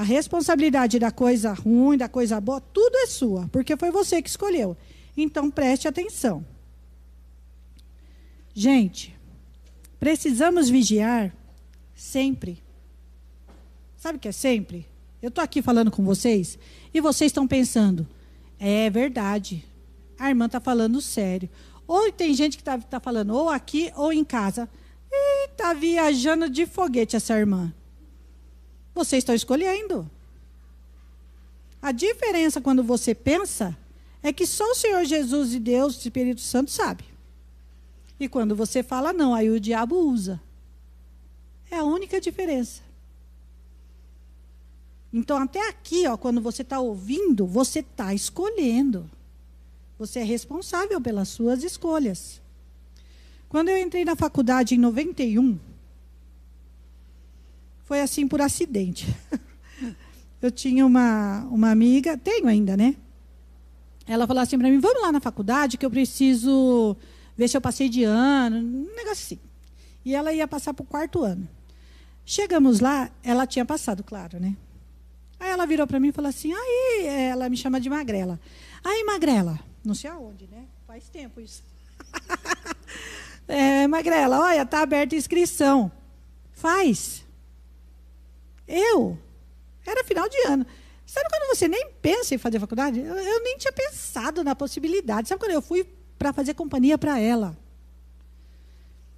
A 0.00 0.02
responsabilidade 0.02 0.98
da 0.98 1.10
coisa 1.10 1.52
ruim, 1.52 1.98
da 1.98 2.08
coisa 2.08 2.40
boa, 2.40 2.58
tudo 2.58 2.96
é 2.96 3.06
sua, 3.06 3.46
porque 3.52 3.76
foi 3.76 3.90
você 3.90 4.22
que 4.22 4.30
escolheu. 4.30 4.74
Então 5.14 5.50
preste 5.50 5.86
atenção. 5.86 6.42
Gente, 8.54 9.14
precisamos 9.98 10.70
vigiar 10.70 11.36
sempre. 11.94 12.62
Sabe 13.94 14.16
o 14.16 14.18
que 14.18 14.28
é 14.28 14.32
sempre? 14.32 14.86
Eu 15.20 15.28
estou 15.28 15.44
aqui 15.44 15.60
falando 15.60 15.90
com 15.90 16.02
vocês 16.02 16.58
e 16.94 16.98
vocês 16.98 17.28
estão 17.28 17.46
pensando, 17.46 18.08
é 18.58 18.88
verdade, 18.88 19.62
a 20.18 20.30
irmã 20.30 20.46
está 20.46 20.60
falando 20.60 20.98
sério. 21.02 21.50
Ou 21.86 22.10
tem 22.10 22.32
gente 22.32 22.56
que 22.56 22.62
está 22.62 22.78
tá 22.78 23.00
falando 23.00 23.34
ou 23.34 23.50
aqui 23.50 23.92
ou 23.94 24.10
em 24.10 24.24
casa. 24.24 24.66
E 25.12 25.48
está 25.48 25.74
viajando 25.74 26.48
de 26.48 26.64
foguete 26.64 27.16
essa 27.16 27.38
irmã. 27.38 27.70
Vocês 28.94 29.22
estão 29.22 29.34
escolhendo. 29.34 30.10
A 31.80 31.92
diferença 31.92 32.60
quando 32.60 32.82
você 32.82 33.14
pensa 33.14 33.76
é 34.22 34.32
que 34.32 34.46
só 34.46 34.64
o 34.70 34.74
Senhor 34.74 35.04
Jesus 35.04 35.54
e 35.54 35.58
Deus, 35.58 35.96
o 35.96 35.98
Espírito 36.00 36.40
Santo, 36.40 36.70
sabe. 36.70 37.04
E 38.18 38.28
quando 38.28 38.54
você 38.54 38.82
fala 38.82 39.12
não, 39.12 39.34
aí 39.34 39.48
o 39.48 39.58
diabo 39.58 39.96
usa. 39.96 40.40
É 41.70 41.78
a 41.78 41.84
única 41.84 42.20
diferença. 42.20 42.82
Então, 45.12 45.38
até 45.38 45.68
aqui, 45.68 46.06
ó, 46.06 46.16
quando 46.16 46.40
você 46.40 46.62
está 46.62 46.78
ouvindo, 46.78 47.46
você 47.46 47.80
está 47.80 48.12
escolhendo. 48.12 49.10
Você 49.98 50.20
é 50.20 50.24
responsável 50.24 51.00
pelas 51.00 51.28
suas 51.28 51.64
escolhas. 51.64 52.40
Quando 53.48 53.68
eu 53.68 53.78
entrei 53.78 54.04
na 54.04 54.14
faculdade 54.14 54.74
em 54.74 54.78
91, 54.78 55.58
foi 57.90 58.00
assim 58.00 58.28
por 58.28 58.40
acidente. 58.40 59.12
Eu 60.40 60.48
tinha 60.48 60.86
uma, 60.86 61.40
uma 61.50 61.72
amiga, 61.72 62.16
tenho 62.16 62.46
ainda, 62.46 62.76
né? 62.76 62.94
Ela 64.06 64.28
falou 64.28 64.40
assim 64.40 64.56
para 64.56 64.70
mim: 64.70 64.78
vamos 64.78 65.02
lá 65.02 65.10
na 65.10 65.18
faculdade 65.18 65.76
que 65.76 65.84
eu 65.84 65.90
preciso 65.90 66.96
ver 67.36 67.48
se 67.48 67.56
eu 67.56 67.60
passei 67.60 67.88
de 67.88 68.04
ano, 68.04 68.58
um 68.58 68.94
negócio 68.94 69.10
assim. 69.10 69.38
E 70.04 70.14
ela 70.14 70.32
ia 70.32 70.46
passar 70.46 70.72
para 70.72 70.84
o 70.84 70.86
quarto 70.86 71.24
ano. 71.24 71.48
Chegamos 72.24 72.78
lá, 72.78 73.10
ela 73.24 73.44
tinha 73.44 73.64
passado, 73.64 74.04
claro, 74.04 74.38
né? 74.38 74.56
Aí 75.40 75.50
ela 75.50 75.66
virou 75.66 75.86
para 75.86 75.98
mim 75.98 76.08
e 76.08 76.12
falou 76.12 76.28
assim: 76.28 76.52
aí, 76.52 77.06
ela 77.06 77.48
me 77.48 77.56
chama 77.56 77.80
de 77.80 77.90
Magrela. 77.90 78.38
Aí, 78.84 79.02
Magrela, 79.02 79.58
não 79.84 79.94
sei 79.94 80.10
aonde, 80.10 80.46
né? 80.46 80.64
Faz 80.86 81.08
tempo 81.08 81.40
isso. 81.40 81.64
é, 83.48 83.88
Magrela, 83.88 84.38
olha, 84.38 84.64
tá 84.64 84.80
aberta 84.80 85.16
a 85.16 85.18
inscrição. 85.18 85.90
Faz. 86.52 87.28
Eu? 88.70 89.18
Era 89.86 90.04
final 90.04 90.28
de 90.28 90.38
ano. 90.46 90.66
Sabe 91.04 91.28
quando 91.28 91.56
você 91.56 91.66
nem 91.66 91.90
pensa 92.00 92.34
em 92.34 92.38
fazer 92.38 92.60
faculdade? 92.60 93.00
Eu, 93.00 93.16
eu 93.16 93.42
nem 93.42 93.58
tinha 93.58 93.72
pensado 93.72 94.44
na 94.44 94.54
possibilidade. 94.54 95.28
Sabe 95.28 95.40
quando 95.40 95.52
eu 95.52 95.62
fui 95.62 95.84
para 96.16 96.32
fazer 96.32 96.54
companhia 96.54 96.96
para 96.96 97.18
ela? 97.18 97.58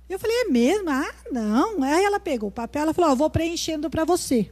Eu 0.09 0.19
falei, 0.19 0.37
é 0.43 0.45
mesmo? 0.45 0.89
Ah, 0.89 1.15
não. 1.31 1.83
Aí 1.83 2.05
ela 2.05 2.19
pegou 2.19 2.49
o 2.49 2.53
papel, 2.53 2.83
ela 2.83 2.95
falou, 2.95 3.13
oh, 3.13 3.17
vou 3.17 3.31
preenchendo 3.31 3.91
para 3.91 4.05
você. 4.05 4.51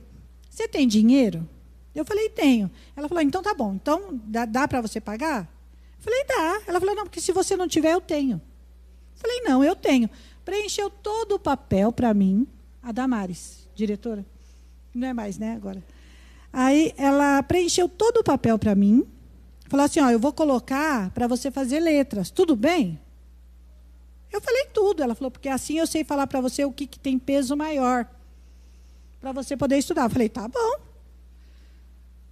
Você 0.48 0.68
tem 0.68 0.86
dinheiro? 0.86 1.48
Eu 1.94 2.04
falei, 2.04 2.28
tenho. 2.28 2.70
Ela 2.96 3.08
falou, 3.08 3.22
então 3.22 3.42
tá 3.42 3.54
bom. 3.54 3.74
Então, 3.74 4.20
dá, 4.24 4.44
dá 4.44 4.68
para 4.68 4.80
você 4.80 5.00
pagar? 5.00 5.48
Eu 5.98 6.04
falei, 6.04 6.24
dá. 6.24 6.62
Ela 6.66 6.80
falou, 6.80 6.94
não, 6.94 7.04
porque 7.04 7.20
se 7.20 7.32
você 7.32 7.56
não 7.56 7.68
tiver, 7.68 7.92
eu 7.92 8.00
tenho. 8.00 8.40
Eu 9.14 9.20
falei, 9.20 9.40
não, 9.42 9.64
eu 9.64 9.74
tenho. 9.74 10.08
Preencheu 10.44 10.90
todo 10.90 11.36
o 11.36 11.38
papel 11.38 11.92
para 11.92 12.12
mim, 12.14 12.46
a 12.82 12.92
Damares, 12.92 13.68
diretora. 13.74 14.24
Não 14.94 15.08
é 15.08 15.12
mais, 15.12 15.38
né, 15.38 15.54
agora. 15.54 15.82
Aí 16.52 16.92
ela 16.96 17.42
preencheu 17.42 17.88
todo 17.88 18.18
o 18.18 18.24
papel 18.24 18.58
para 18.58 18.74
mim. 18.74 19.06
Falou 19.68 19.86
assim: 19.86 20.00
ó, 20.00 20.10
eu 20.10 20.18
vou 20.18 20.32
colocar 20.32 21.10
para 21.10 21.26
você 21.26 21.50
fazer 21.50 21.80
letras. 21.80 22.30
Tudo 22.30 22.56
bem? 22.56 22.98
Eu 24.32 24.40
falei 24.40 24.66
tudo. 24.72 25.02
Ela 25.02 25.14
falou, 25.14 25.30
porque 25.30 25.48
assim 25.48 25.78
eu 25.78 25.86
sei 25.86 26.04
falar 26.04 26.26
para 26.26 26.40
você 26.40 26.64
o 26.64 26.72
que, 26.72 26.86
que 26.86 26.98
tem 26.98 27.18
peso 27.18 27.56
maior. 27.56 28.06
Para 29.20 29.32
você 29.32 29.56
poder 29.56 29.78
estudar. 29.78 30.04
Eu 30.04 30.10
falei, 30.10 30.28
tá 30.28 30.48
bom. 30.48 30.80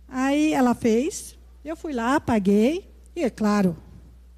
Aí 0.09 0.53
ela 0.53 0.75
fez. 0.75 1.37
Eu 1.65 1.77
fui 1.77 1.93
lá, 1.93 2.19
paguei. 2.19 2.89
E, 3.15 3.23
é 3.23 3.31
claro, 3.31 3.77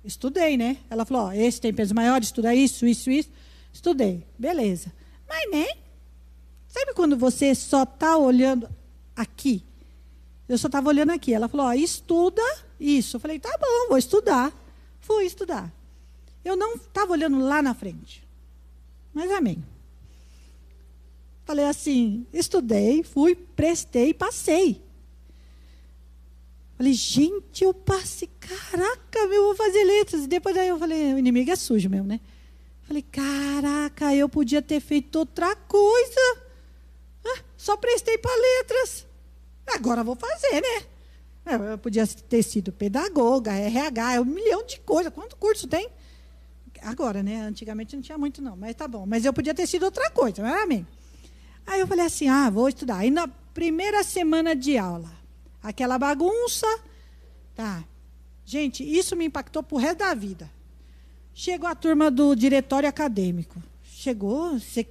estudei, 0.05 0.57
né? 0.57 0.79
Ela 0.91 1.05
falou: 1.05 1.29
ó, 1.29 1.33
esse 1.33 1.61
tem 1.61 1.73
peso 1.73 1.95
maior, 1.95 2.21
estuda 2.23 2.55
isso, 2.55 2.87
isso, 2.87 3.11
isso. 3.11 3.31
Estudei. 3.73 4.27
Beleza. 4.39 4.93
Mas 5.29 5.51
nem. 5.51 5.77
Sabe 6.71 6.95
quando 6.95 7.17
você 7.17 7.53
só 7.53 7.83
está 7.83 8.17
olhando 8.17 8.71
aqui? 9.17 9.65
Eu 10.49 10.57
só 10.57 10.69
estava 10.69 10.89
olhando 10.89 11.11
aqui. 11.11 11.35
Ela 11.35 11.49
falou: 11.49 11.67
ó, 11.67 11.73
estuda 11.75 12.43
isso. 12.79 13.17
Eu 13.17 13.21
falei: 13.21 13.41
tá 13.41 13.51
bom, 13.61 13.89
vou 13.89 13.99
estudar. 13.99 14.53
Fui 15.01 15.25
estudar. 15.25 15.73
Eu 16.45 16.55
não 16.55 16.77
estava 16.77 17.13
olhando 17.13 17.41
lá 17.41 17.61
na 17.61 17.75
frente. 17.75 18.23
Mas 19.13 19.33
amém. 19.33 19.65
Falei 21.45 21.65
assim: 21.65 22.25
estudei, 22.33 23.03
fui, 23.03 23.35
prestei, 23.35 24.15
passei. 24.15 24.81
Falei, 26.77 26.93
gente, 26.95 27.65
eu 27.65 27.75
passei, 27.75 28.31
caraca, 28.39 29.27
meu, 29.27 29.43
vou 29.43 29.57
fazer 29.57 29.85
letras. 29.85 30.25
E 30.25 30.29
depois 30.29 30.57
aí 30.57 30.69
eu 30.69 30.79
falei, 30.79 31.13
o 31.13 31.19
inimigo 31.19 31.51
é 31.51 31.57
sujo 31.57 31.91
mesmo, 31.91 32.07
né? 32.07 32.21
Falei, 32.85 33.03
caraca, 33.03 34.15
eu 34.15 34.29
podia 34.29 34.63
ter 34.63 34.81
feito 34.81 35.17
outra 35.17 35.55
coisa. 35.55 36.50
Só 37.61 37.77
prestei 37.77 38.17
para 38.17 38.35
letras. 38.35 39.07
Agora 39.67 40.03
vou 40.03 40.17
fazer, 40.17 40.63
né? 40.63 40.87
É, 41.45 41.73
eu 41.75 41.77
podia 41.77 42.07
ter 42.07 42.43
sido 42.43 42.73
pedagoga, 42.73 43.53
RH, 43.53 44.15
é 44.15 44.21
um 44.21 44.25
milhão 44.25 44.65
de 44.65 44.81
coisas. 44.81 45.13
Quanto 45.13 45.37
curso 45.37 45.69
tem? 45.69 45.91
Agora, 46.81 47.23
né? 47.23 47.43
Antigamente 47.43 47.95
não 47.95 48.03
tinha 48.03 48.17
muito, 48.17 48.41
não, 48.41 48.57
mas 48.57 48.75
tá 48.75 48.89
bom. 48.89 49.05
Mas 49.05 49.27
eu 49.27 49.33
podia 49.35 49.53
ter 49.53 49.67
sido 49.67 49.83
outra 49.83 50.11
coisa, 50.11 50.41
não 50.41 50.49
era 50.49 50.67
mim. 50.67 50.87
Aí 51.67 51.81
eu 51.81 51.87
falei 51.87 52.07
assim: 52.07 52.29
ah, 52.29 52.49
vou 52.49 52.67
estudar. 52.67 52.97
Aí 52.97 53.11
na 53.11 53.29
primeira 53.29 54.03
semana 54.03 54.57
de 54.57 54.79
aula, 54.79 55.13
aquela 55.63 55.99
bagunça, 55.99 56.67
tá. 57.55 57.85
Gente, 58.43 58.83
isso 58.83 59.15
me 59.15 59.27
impactou 59.27 59.63
pro 59.63 59.77
resto 59.77 59.99
da 59.99 60.15
vida. 60.15 60.51
Chegou 61.35 61.69
a 61.69 61.75
turma 61.75 62.11
do 62.11 62.35
diretório 62.35 62.89
acadêmico. 62.89 63.63
Chegou, 63.85 64.59
você 64.59 64.89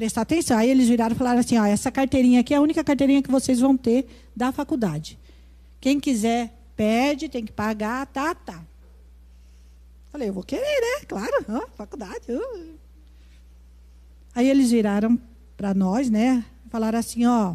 prestar 0.00 0.22
atenção. 0.22 0.56
Aí 0.56 0.70
eles 0.70 0.88
viraram 0.88 1.14
e 1.14 1.18
falaram 1.18 1.40
assim: 1.40 1.58
ó, 1.58 1.66
essa 1.66 1.90
carteirinha 1.90 2.40
aqui 2.40 2.54
é 2.54 2.56
a 2.56 2.60
única 2.62 2.82
carteirinha 2.82 3.22
que 3.22 3.30
vocês 3.30 3.60
vão 3.60 3.76
ter 3.76 4.06
da 4.34 4.50
faculdade. 4.50 5.18
Quem 5.78 6.00
quiser, 6.00 6.54
pede, 6.74 7.28
tem 7.28 7.44
que 7.44 7.52
pagar, 7.52 8.06
tá, 8.06 8.34
tá. 8.34 8.64
Falei, 10.10 10.30
eu 10.30 10.32
vou 10.32 10.42
querer, 10.42 10.62
né? 10.62 11.04
Claro, 11.06 11.44
ó, 11.50 11.66
faculdade. 11.76 12.24
Uh. 12.30 12.74
Aí 14.34 14.48
eles 14.48 14.70
viraram 14.70 15.20
para 15.54 15.74
nós, 15.74 16.08
né? 16.08 16.46
Falaram 16.70 16.98
assim: 16.98 17.26
ó, 17.26 17.54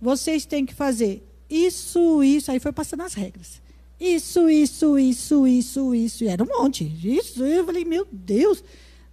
vocês 0.00 0.44
têm 0.44 0.66
que 0.66 0.74
fazer 0.74 1.24
isso, 1.48 2.24
isso. 2.24 2.50
Aí 2.50 2.58
foi 2.58 2.72
passando 2.72 3.02
as 3.02 3.14
regras. 3.14 3.62
Isso, 4.00 4.50
isso, 4.50 4.98
isso, 4.98 5.46
isso, 5.46 5.94
isso. 5.94 6.24
E 6.24 6.28
era 6.28 6.42
um 6.42 6.48
monte. 6.48 6.84
Isso. 6.84 7.44
Eu 7.44 7.64
falei, 7.64 7.84
meu 7.84 8.04
Deus. 8.10 8.64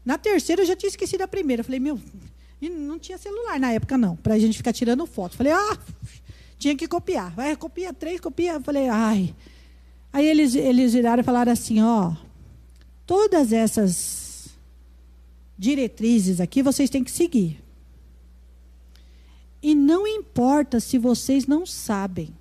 Na 0.06 0.18
terceira 0.18 0.62
eu 0.62 0.66
já 0.66 0.76
tinha 0.76 0.90
esquecido 0.90 1.22
a 1.22 1.28
primeira. 1.28 1.62
Eu 1.62 1.66
falei, 1.66 1.80
meu, 1.80 2.00
não 2.62 3.00
tinha 3.00 3.18
celular 3.18 3.60
na 3.60 3.72
época, 3.72 3.98
não, 3.98 4.16
para 4.16 4.34
a 4.36 4.40
gente 4.40 4.58
ficar 4.58 4.74
tirando 4.74 5.06
foto. 5.06 5.36
Falei, 5.36 5.54
ah, 5.54 5.78
tinha 6.58 6.76
que 6.76 6.88
copiar. 6.88 7.32
Vai, 7.34 7.56
copia 7.56 7.94
três, 7.94 8.20
copia. 8.20 8.54
Eu 8.54 8.62
falei, 8.62 8.88
ai. 8.90 9.34
Aí 10.12 10.26
eles, 10.26 10.56
eles 10.56 10.94
viraram 10.94 11.22
e 11.22 11.26
falaram 11.26 11.52
assim, 11.52 11.82
ó, 11.82 12.14
todas 13.06 13.52
essas 13.52 14.50
diretrizes 15.58 16.40
aqui 16.40 16.62
vocês 16.62 16.90
têm 16.90 17.04
que 17.04 17.12
seguir. 17.12 17.62
E 19.62 19.74
não 19.74 20.06
importa 20.06 20.80
se 20.80 20.98
vocês 20.98 21.48
não 21.48 21.66
sabem. 21.66 22.36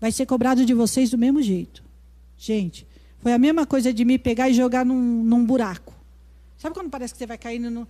Vai 0.00 0.12
ser 0.12 0.26
cobrado 0.26 0.64
de 0.64 0.74
vocês 0.74 1.10
do 1.10 1.18
mesmo 1.18 1.42
jeito. 1.42 1.82
Gente, 2.36 2.86
foi 3.18 3.32
a 3.32 3.38
mesma 3.38 3.66
coisa 3.66 3.92
de 3.92 4.04
me 4.04 4.18
pegar 4.18 4.48
e 4.48 4.54
jogar 4.54 4.84
num, 4.84 5.22
num 5.22 5.44
buraco. 5.44 5.94
Sabe 6.60 6.74
quando 6.74 6.90
parece 6.90 7.14
que 7.14 7.18
você 7.18 7.26
vai 7.26 7.38
caindo 7.38 7.70
no. 7.70 7.80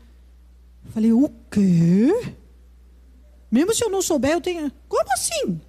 Eu 0.86 0.92
falei, 0.92 1.12
o 1.12 1.28
quê? 1.50 2.34
Mesmo 3.50 3.74
se 3.74 3.84
eu 3.84 3.90
não 3.90 4.00
souber, 4.00 4.30
eu 4.30 4.40
tenho. 4.40 4.70
Como 4.88 5.12
assim? 5.12 5.60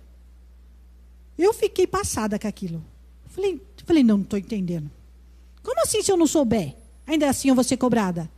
Eu 1.36 1.51
fiquei 1.51 1.88
passada 1.88 2.38
com 2.38 2.48
aquilo. 2.48 2.86
falei, 3.25 3.60
falei 3.88 4.03
não, 4.03 4.17
não 4.17 4.24
estou 4.24 4.38
entendendo. 4.38 4.89
Como 5.63 5.81
assim 5.81 6.03
se 6.03 6.12
eu 6.12 6.17
não 6.17 6.27
souber? 6.27 6.75
Ainda 7.08 7.27
assim 7.27 7.50
eu 7.50 7.55
vou 7.55 7.63
ser 7.63 7.75
cobrada. 7.75 8.29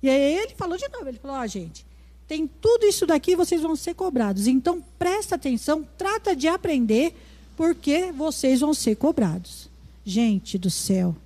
E 0.00 0.08
aí 0.08 0.38
ele 0.38 0.54
falou 0.54 0.78
de 0.78 0.86
novo, 0.88 1.08
ele 1.08 1.18
falou, 1.18 1.38
ó, 1.38 1.42
oh, 1.42 1.46
gente, 1.48 1.84
tem 2.28 2.46
tudo 2.46 2.86
isso 2.86 3.06
daqui 3.06 3.34
vocês 3.34 3.60
vão 3.60 3.74
ser 3.74 3.94
cobrados. 3.94 4.46
Então 4.46 4.80
presta 4.96 5.34
atenção, 5.34 5.84
trata 5.98 6.36
de 6.36 6.46
aprender, 6.46 7.12
porque 7.56 8.12
vocês 8.12 8.60
vão 8.60 8.72
ser 8.72 8.94
cobrados. 8.94 9.68
Gente 10.04 10.56
do 10.58 10.70
céu, 10.70 11.16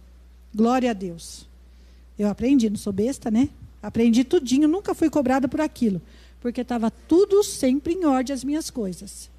glória 0.54 0.92
a 0.92 0.94
Deus. 0.94 1.49
Eu 2.20 2.28
aprendi, 2.28 2.68
não 2.68 2.76
sou 2.76 2.92
besta, 2.92 3.30
né? 3.30 3.48
Aprendi 3.82 4.24
tudinho, 4.24 4.68
nunca 4.68 4.94
fui 4.94 5.08
cobrada 5.08 5.48
por 5.48 5.58
aquilo. 5.58 6.02
Porque 6.38 6.60
estava 6.60 6.90
tudo 6.90 7.42
sempre 7.42 7.94
em 7.94 8.04
ordem 8.04 8.34
as 8.34 8.44
minhas 8.44 8.68
coisas. 8.68 9.30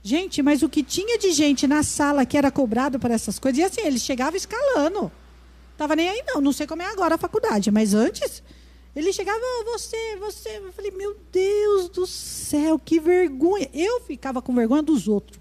Gente, 0.00 0.40
mas 0.40 0.62
o 0.62 0.68
que 0.68 0.84
tinha 0.84 1.18
de 1.18 1.32
gente 1.32 1.66
na 1.66 1.82
sala 1.82 2.24
que 2.24 2.38
era 2.38 2.52
cobrado 2.52 3.00
por 3.00 3.10
essas 3.10 3.36
coisas, 3.40 3.58
e 3.58 3.64
assim, 3.64 3.80
eles 3.80 4.02
chegavam 4.02 4.36
escalando. 4.36 5.10
Tava 5.76 5.96
nem 5.96 6.08
aí, 6.08 6.22
não. 6.24 6.40
Não 6.40 6.52
sei 6.52 6.68
como 6.68 6.82
é 6.82 6.86
agora 6.86 7.16
a 7.16 7.18
faculdade, 7.18 7.72
mas 7.72 7.94
antes, 7.94 8.44
ele 8.94 9.12
chegava, 9.12 9.40
oh, 9.42 9.72
você, 9.72 10.16
você. 10.20 10.58
Eu 10.58 10.72
falei, 10.72 10.92
meu 10.92 11.16
Deus 11.32 11.88
do 11.88 12.06
céu, 12.06 12.78
que 12.78 13.00
vergonha. 13.00 13.68
Eu 13.74 14.02
ficava 14.02 14.40
com 14.40 14.54
vergonha 14.54 14.84
dos 14.84 15.08
outros. 15.08 15.40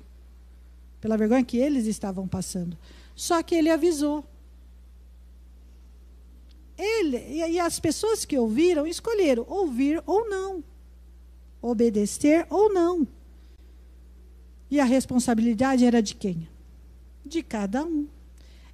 Pela 1.00 1.18
vergonha 1.18 1.44
que 1.44 1.58
eles 1.58 1.86
estavam 1.86 2.27
passando. 2.27 2.75
Só 3.15 3.44
que 3.44 3.53
ele 3.53 3.70
avisou. 3.70 4.25
Ele, 6.77 7.18
e, 7.18 7.60
as 7.60 7.80
pessoas 7.80 8.25
que 8.25 8.38
ouviram 8.38 8.88
escolheram 8.88 9.46
ouvir 9.48 10.01
ou 10.06 10.30
não. 10.30 10.63
obedecer 11.62 12.46
ou 12.50 12.74
não. 12.74 13.08
E 14.70 14.80
a 14.80 14.84
responsabilidade 14.84 15.86
era 15.86 16.01
de 16.01 16.15
quem? 16.15 16.48
De 17.25 17.44
cada 17.44 17.86
um. 17.86 18.08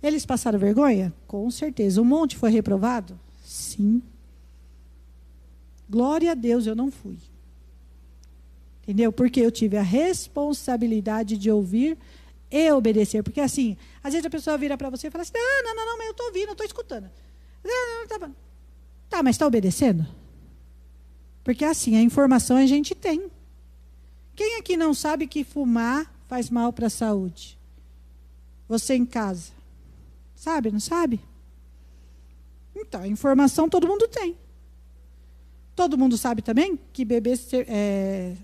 Eles 0.02 0.26
passaram 0.26 0.58
vergonha? 0.58 1.14
Com 1.28 1.52
certeza. 1.52 2.02
O 2.02 2.06
monte 2.06 2.38
foi 2.38 2.50
reprovado? 2.52 3.20
Sim. 3.44 4.02
Glória 5.90 6.32
a 6.32 6.36
Deus, 6.36 6.66
eu 6.66 6.76
não 6.76 6.90
fui. 6.90 7.18
Entendeu? 8.84 9.12
Porque 9.12 9.42
eu 9.42 9.52
tive 9.52 9.78
a 9.78 9.82
responsabilidade 9.82 11.38
de 11.38 11.52
ouvir 11.52 11.98
e 12.50 12.72
obedecer. 12.72 13.22
Porque 13.22 13.42
assim, 13.42 13.78
às 14.04 14.14
vezes 14.14 14.26
a 14.26 14.30
pessoa 14.30 14.58
vira 14.58 14.78
para 14.78 14.90
você 14.90 15.08
e 15.08 15.12
fala 15.12 15.22
assim: 15.22 15.34
ah, 15.36 15.64
não, 15.64 15.76
não, 15.76 15.86
não, 15.86 15.98
mas 15.98 16.08
eu 16.08 16.12
estou 16.12 16.26
ouvindo, 16.28 16.48
eu 16.48 16.52
estou 16.54 16.66
escutando. 16.66 17.10
Tá, 18.08 18.32
tá, 19.10 19.24
mas 19.24 19.36
está 19.36 19.46
obedecendo? 19.46 20.06
Porque 21.44 21.64
assim, 21.64 21.96
a 21.96 22.02
informação 22.02 22.58
a 22.58 22.66
gente 22.66 22.96
tem. 22.96 23.30
Quem 24.36 24.58
aqui 24.58 24.78
não 24.78 24.94
sabe 24.94 25.28
que 25.28 25.44
fumar 25.44 26.12
faz 26.28 26.50
mal 26.50 26.72
para 26.72 26.88
a 26.88 26.90
saúde? 26.90 27.58
Você 28.68 28.96
em 28.96 29.06
casa. 29.06 29.52
Sabe, 30.36 30.72
não 30.72 30.80
sabe? 30.80 31.20
Então, 32.76 33.02
a 33.02 33.08
informação 33.08 33.68
todo 33.68 33.88
mundo 33.88 34.08
tem. 34.08 34.38
Todo 35.76 35.98
mundo 35.98 36.18
sabe 36.18 36.42
também 36.42 36.80
que 36.94 37.04
beber 37.04 37.38
é, 37.68 38.36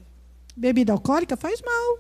bebida 0.55 0.93
alcoólica 0.93 1.37
faz 1.37 1.61
mal. 1.61 1.99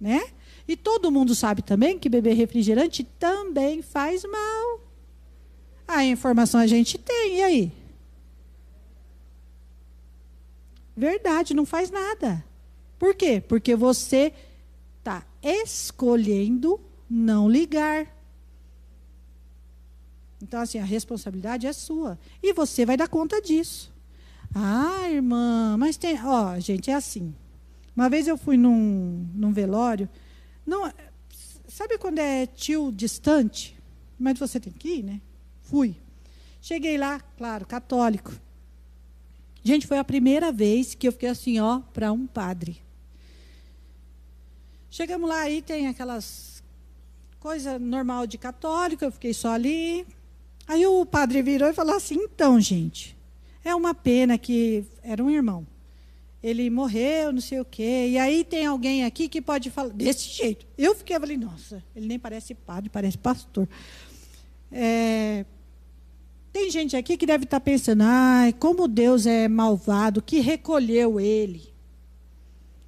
Né? 0.00 0.20
E 0.66 0.76
todo 0.76 1.10
mundo 1.10 1.34
sabe 1.34 1.62
também 1.62 1.98
que 1.98 2.08
beber 2.08 2.34
refrigerante 2.34 3.02
também 3.02 3.82
faz 3.82 4.22
mal. 4.24 4.87
A 5.88 6.04
informação 6.04 6.60
a 6.60 6.66
gente 6.66 6.98
tem, 6.98 7.38
e 7.38 7.42
aí? 7.42 7.72
Verdade, 10.94 11.54
não 11.54 11.64
faz 11.64 11.90
nada. 11.90 12.44
Por 12.98 13.14
quê? 13.14 13.40
Porque 13.40 13.74
você 13.74 14.34
está 14.98 15.24
escolhendo 15.42 16.78
não 17.08 17.48
ligar. 17.48 18.06
Então, 20.42 20.60
assim, 20.60 20.78
a 20.78 20.84
responsabilidade 20.84 21.66
é 21.66 21.72
sua. 21.72 22.18
E 22.42 22.52
você 22.52 22.84
vai 22.84 22.96
dar 22.96 23.08
conta 23.08 23.40
disso. 23.40 23.90
Ah, 24.54 25.08
irmã, 25.10 25.76
mas 25.78 25.96
tem. 25.96 26.18
Ó, 26.22 26.58
gente, 26.58 26.90
é 26.90 26.94
assim. 26.94 27.34
Uma 27.96 28.10
vez 28.10 28.28
eu 28.28 28.36
fui 28.36 28.56
num, 28.56 29.26
num 29.34 29.52
velório. 29.52 30.08
Não, 30.66 30.92
sabe 31.66 31.96
quando 31.96 32.18
é 32.18 32.46
tio 32.46 32.92
distante? 32.92 33.76
Mas 34.18 34.38
você 34.38 34.60
tem 34.60 34.72
que 34.72 34.96
ir, 34.96 35.02
né? 35.02 35.20
Fui. 35.68 35.94
Cheguei 36.62 36.96
lá, 36.96 37.20
claro, 37.36 37.66
católico. 37.66 38.32
Gente, 39.62 39.86
foi 39.86 39.98
a 39.98 40.04
primeira 40.04 40.50
vez 40.50 40.94
que 40.94 41.06
eu 41.06 41.12
fiquei 41.12 41.28
assim, 41.28 41.60
ó, 41.60 41.80
para 41.92 42.10
um 42.10 42.26
padre. 42.26 42.80
Chegamos 44.90 45.28
lá, 45.28 45.40
aí 45.40 45.60
tem 45.60 45.86
aquelas 45.86 46.62
coisa 47.38 47.78
normal 47.78 48.26
de 48.26 48.38
católico, 48.38 49.04
eu 49.04 49.12
fiquei 49.12 49.34
só 49.34 49.52
ali. 49.52 50.06
Aí 50.66 50.86
o 50.86 51.04
padre 51.04 51.42
virou 51.42 51.68
e 51.68 51.74
falou 51.74 51.96
assim: 51.96 52.14
então, 52.14 52.58
gente, 52.58 53.14
é 53.62 53.74
uma 53.74 53.94
pena 53.94 54.38
que 54.38 54.86
era 55.02 55.22
um 55.22 55.30
irmão. 55.30 55.66
Ele 56.42 56.70
morreu, 56.70 57.30
não 57.30 57.42
sei 57.42 57.60
o 57.60 57.64
quê. 57.64 58.08
E 58.10 58.18
aí 58.18 58.42
tem 58.42 58.64
alguém 58.64 59.04
aqui 59.04 59.28
que 59.28 59.42
pode 59.42 59.70
falar 59.70 59.90
desse 59.90 60.30
jeito. 60.30 60.66
Eu 60.78 60.94
fiquei, 60.94 61.18
falei, 61.20 61.36
nossa, 61.36 61.84
ele 61.94 62.06
nem 62.06 62.18
parece 62.18 62.54
padre, 62.54 62.88
parece 62.88 63.18
pastor. 63.18 63.68
É, 64.72 65.44
tem 66.58 66.70
gente 66.70 66.96
aqui 66.96 67.16
que 67.16 67.24
deve 67.24 67.44
estar 67.44 67.60
pensando, 67.60 68.02
ai, 68.02 68.52
como 68.52 68.88
Deus 68.88 69.26
é 69.26 69.46
malvado, 69.46 70.20
que 70.20 70.40
recolheu 70.40 71.20
ele. 71.20 71.72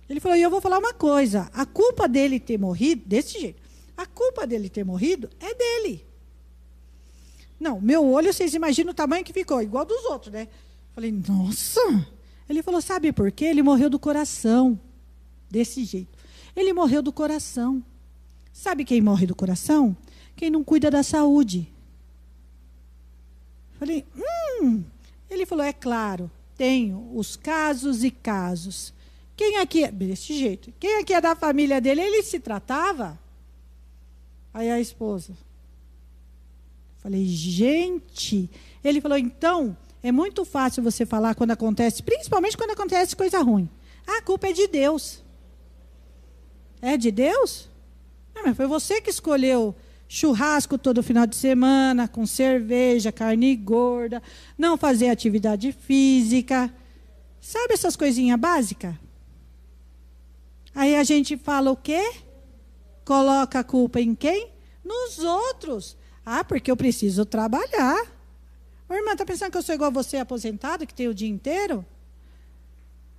Ele 0.09 0.19
falou, 0.19 0.37
e 0.37 0.43
eu 0.43 0.51
vou 0.51 0.61
falar 0.61 0.79
uma 0.79 0.93
coisa, 0.93 1.49
a 1.55 1.65
culpa 1.65 2.09
dele 2.09 2.41
ter 2.41 2.59
morrido, 2.59 3.05
desse 3.07 3.39
jeito, 3.39 3.63
a 3.97 4.05
culpa 4.07 4.45
dele 4.45 4.69
ter 4.69 4.85
morrido 4.85 5.31
é 5.39 5.55
dele. 5.55 6.05
Não, 7.61 7.81
meu 7.81 8.05
olho, 8.05 8.33
vocês 8.33 8.55
imaginam 8.55 8.91
o 8.91 8.95
tamanho 8.95 9.25
que 9.25 9.33
ficou, 9.33 9.63
igual 9.63 9.85
dos 9.85 10.05
outros, 10.07 10.33
né? 10.33 10.49
Falei, 10.93 11.13
nossa. 11.13 11.81
Ele 12.49 12.65
falou, 12.65 12.81
sabe 12.81 13.13
por 13.13 13.31
quê? 13.31 13.45
Ele 13.45 13.63
morreu 13.63 13.89
do 13.89 14.01
coração. 14.01 14.81
Desse 15.49 15.85
jeito. 15.85 16.19
Ele 16.57 16.73
morreu 16.73 17.03
do 17.03 17.13
coração. 17.13 17.85
Sabe 18.53 18.85
quem 18.85 19.01
morre 19.01 19.27
do 19.27 19.35
coração? 19.35 19.97
Quem 20.35 20.51
não 20.51 20.65
cuida 20.65 20.91
da 20.91 21.05
saúde. 21.05 21.73
Falei, 23.81 24.05
hum. 24.61 24.85
Ele 25.31 25.47
falou, 25.47 25.65
é 25.65 25.73
claro, 25.73 26.31
tenho 26.57 27.11
os 27.15 27.35
casos 27.35 28.05
e 28.05 28.11
casos. 28.11 28.93
Quem 29.35 29.57
aqui 29.57 29.85
é 29.85 29.91
desse 29.91 30.39
jeito? 30.39 30.71
Quem 30.79 30.99
aqui 30.99 31.15
é 31.15 31.21
da 31.21 31.35
família 31.35 31.81
dele? 31.81 32.03
Ele 32.03 32.23
se 32.23 32.39
tratava? 32.39 33.19
Aí 34.53 34.71
a 34.71 34.79
esposa, 34.79 35.33
Falei, 36.99 37.25
gente. 37.25 38.51
Ele 38.85 39.01
falou, 39.01 39.17
então, 39.17 39.75
é 40.03 40.13
muito 40.13 40.45
fácil 40.45 40.83
você 40.83 41.07
falar 41.07 41.35
quando 41.35 41.53
acontece, 41.53 42.03
principalmente 42.03 42.59
quando 42.59 42.73
acontece 42.73 43.17
coisa 43.17 43.41
ruim. 43.41 43.71
A 44.07 44.21
culpa 44.21 44.49
é 44.49 44.53
de 44.53 44.67
Deus. 44.67 45.23
É 46.83 46.99
de 46.99 47.11
Deus? 47.11 47.71
Não, 48.35 48.43
mas 48.45 48.55
foi 48.55 48.67
você 48.67 49.01
que 49.01 49.09
escolheu 49.09 49.75
churrasco 50.13 50.77
todo 50.77 51.05
final 51.05 51.25
de 51.25 51.37
semana, 51.37 52.09
com 52.09 52.27
cerveja, 52.27 53.13
carne 53.13 53.55
gorda, 53.55 54.21
não 54.59 54.77
fazer 54.77 55.09
atividade 55.09 55.71
física. 55.71 56.69
Sabe 57.41 57.75
essas 57.75 57.95
coisinhas 57.95 58.39
básicas? 58.39 58.93
Aí 60.75 60.97
a 60.97 61.05
gente 61.05 61.37
fala 61.37 61.71
o 61.71 61.77
quê? 61.77 62.13
Coloca 63.05 63.61
a 63.61 63.65
culpa 63.65 64.01
em 64.01 64.17
quem? 64.17 64.51
Nos 64.85 65.21
outros. 65.21 65.97
Ah, 66.27 66.43
porque 66.43 66.73
eu 66.73 66.77
preciso 66.77 67.25
trabalhar. 67.25 68.05
Ô, 68.89 68.95
irmã, 68.95 69.13
está 69.13 69.25
pensando 69.25 69.53
que 69.53 69.59
eu 69.59 69.63
sou 69.63 69.77
igual 69.77 69.91
a 69.91 69.95
você, 69.95 70.17
aposentado, 70.17 70.89
que 70.89 70.95
tem 70.95 71.07
o 71.07 71.15
dia 71.15 71.29
inteiro? 71.29 71.87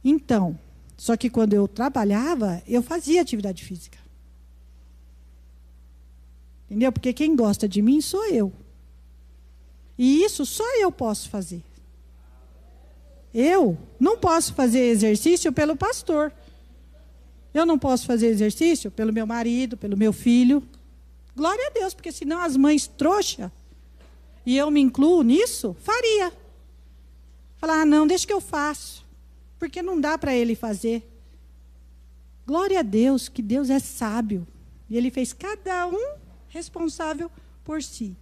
Então, 0.04 0.60
só 0.98 1.16
que 1.16 1.30
quando 1.30 1.54
eu 1.54 1.70
trabalhava, 1.70 2.62
eu 2.68 2.84
fazia 2.84 3.22
atividade 3.22 3.64
física. 3.64 4.01
Entendeu? 6.72 6.90
Porque 6.90 7.12
quem 7.12 7.36
gosta 7.36 7.68
de 7.68 7.82
mim 7.82 8.00
sou 8.00 8.26
eu. 8.28 8.54
E 9.98 10.24
isso 10.24 10.46
só 10.46 10.64
eu 10.78 10.90
posso 10.90 11.28
fazer. 11.28 11.62
Eu 13.34 13.78
não 14.00 14.18
posso 14.18 14.54
fazer 14.54 14.80
exercício 14.80 15.52
pelo 15.52 15.76
pastor. 15.76 16.32
Eu 17.54 17.66
não 17.66 17.78
posso 17.78 18.06
fazer 18.06 18.28
exercício 18.28 18.90
pelo 18.90 19.12
meu 19.12 19.28
marido, 19.28 19.76
pelo 19.76 19.98
meu 19.98 20.14
filho. 20.14 20.64
Glória 21.36 21.68
a 21.68 21.72
Deus, 21.72 21.94
porque 21.94 22.10
senão 22.10 22.40
as 22.40 22.56
mães 22.56 22.88
trouxa, 22.88 23.52
e 24.46 24.56
eu 24.56 24.72
me 24.72 24.80
incluo 24.80 25.24
nisso, 25.24 25.76
faria. 25.82 26.32
Falar, 27.58 27.82
ah, 27.82 27.86
não, 27.86 28.08
deixa 28.08 28.26
que 28.26 28.32
eu 28.32 28.40
faço. 28.40 29.06
Porque 29.60 29.82
não 29.82 30.00
dá 30.00 30.18
para 30.18 30.34
ele 30.34 30.56
fazer. 30.56 31.06
Glória 32.48 32.80
a 32.80 32.82
Deus, 32.82 33.28
que 33.28 33.42
Deus 33.42 33.70
é 33.70 33.78
sábio. 33.78 34.48
E 34.90 34.96
ele 34.96 35.12
fez 35.12 35.34
cada 35.34 35.86
um 35.86 36.22
responsável 36.52 37.32
por 37.64 37.82
si. 37.82 38.16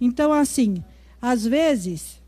Então, 0.00 0.32
assim, 0.32 0.82
às 1.20 1.44
vezes, 1.44 2.20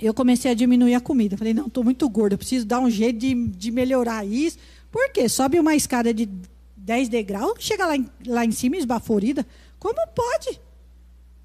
eu 0.00 0.12
comecei 0.12 0.50
a 0.50 0.54
diminuir 0.54 0.94
a 0.94 1.00
comida. 1.00 1.36
Falei, 1.36 1.54
não, 1.54 1.66
estou 1.66 1.84
muito 1.84 2.08
gorda, 2.08 2.36
preciso 2.36 2.66
dar 2.66 2.80
um 2.80 2.90
jeito 2.90 3.18
de, 3.18 3.34
de 3.48 3.70
melhorar 3.70 4.26
isso. 4.26 4.58
Por 4.90 5.10
quê? 5.10 5.28
Sobe 5.28 5.58
uma 5.58 5.74
escada 5.74 6.12
de 6.12 6.28
10 6.76 7.08
degraus, 7.08 7.54
chega 7.58 7.86
lá 7.86 7.96
em, 7.96 8.08
lá 8.26 8.44
em 8.44 8.52
cima 8.52 8.76
esbaforida. 8.76 9.46
Como 9.78 10.06
pode? 10.08 10.60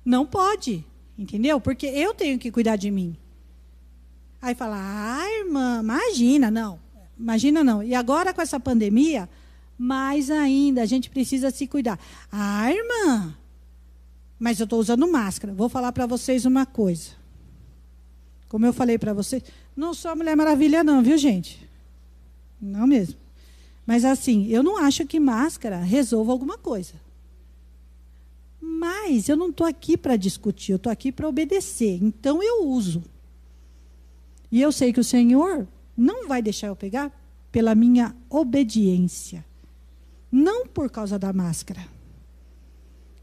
Não 0.04 0.26
pode. 0.26 0.86
Entendeu? 1.18 1.60
Porque 1.60 1.86
eu 1.86 2.14
tenho 2.14 2.40
que 2.40 2.52
cuidar 2.52 2.78
de 2.78 2.90
mim. 2.90 3.16
Aí 4.42 4.56
fala, 4.56 4.78
ah, 4.80 5.30
irmã, 5.40 5.82
imagina, 5.82 6.50
não. 6.50 6.80
Imagina 7.18 7.64
não. 7.64 7.84
E 7.84 7.94
agora 7.94 8.34
com 8.34 8.42
essa 8.42 8.60
pandemia, 8.60 9.30
mais 9.80 10.30
ainda, 10.30 10.82
a 10.82 10.86
gente 10.86 11.10
precisa 11.10 11.50
se 11.50 11.66
cuidar. 11.66 11.98
Ah, 12.30 12.70
irmã, 12.70 13.34
mas 14.38 14.60
eu 14.60 14.66
estou 14.66 14.78
usando 14.78 15.10
máscara. 15.10 15.54
Vou 15.54 15.70
falar 15.70 15.94
para 15.94 16.06
vocês 16.06 16.46
uma 16.46 16.66
coisa. 16.66 17.12
Como 18.50 18.66
eu 18.66 18.74
falei 18.74 18.98
para 18.98 19.14
vocês, 19.14 19.42
não 19.74 19.94
sou 19.94 20.12
a 20.12 20.16
Mulher 20.18 20.36
Maravilha, 20.36 20.84
não, 20.84 21.02
viu, 21.02 21.18
gente? 21.18 21.66
Não 22.60 22.86
mesmo. 22.86 23.16
Mas 23.86 24.04
assim, 24.04 24.48
eu 24.48 24.62
não 24.62 24.78
acho 24.78 25.06
que 25.06 25.18
máscara 25.18 25.78
resolva 25.78 26.34
alguma 26.34 26.58
coisa. 26.58 26.96
Mas 28.60 29.30
eu 29.30 29.38
não 29.38 29.50
estou 29.50 29.66
aqui 29.66 29.96
para 29.96 30.18
discutir, 30.18 30.74
eu 30.74 30.76
estou 30.76 30.92
aqui 30.92 31.10
para 31.10 31.28
obedecer. 31.28 32.04
Então 32.04 32.44
eu 32.44 32.68
uso. 32.68 33.02
E 34.52 34.62
eu 34.62 34.74
sei 34.74 34.92
que 34.92 35.00
o 35.00 35.06
Senhor 35.06 35.66
não 35.96 36.28
vai 36.28 36.42
deixar 36.42 36.68
eu 36.68 36.76
pegar 36.76 37.18
pela 37.50 37.74
minha 37.74 38.14
obediência. 38.30 39.46
Não 40.32 40.68
por 40.68 40.90
causa 40.90 41.18
da 41.18 41.34
máscara. 41.34 41.86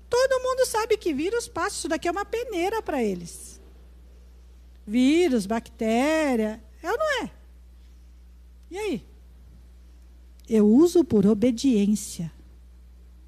Todo 0.09 0.43
mundo 0.43 0.67
sabe 0.67 0.97
que 0.97 1.13
vírus 1.13 1.49
passa, 1.49 1.77
isso 1.77 1.89
daqui 1.89 2.09
é 2.09 2.11
uma 2.11 2.25
peneira 2.25 2.83
para 2.83 3.03
eles. 3.03 3.61
Vírus, 4.87 5.47
bactéria, 5.47 6.63
é 6.83 6.91
ou 6.91 6.99
não 6.99 7.25
é? 7.25 7.31
E 8.71 8.79
aí? 8.79 9.07
Eu 10.49 10.67
uso 10.67 11.05
por 11.05 11.27
obediência. 11.27 12.33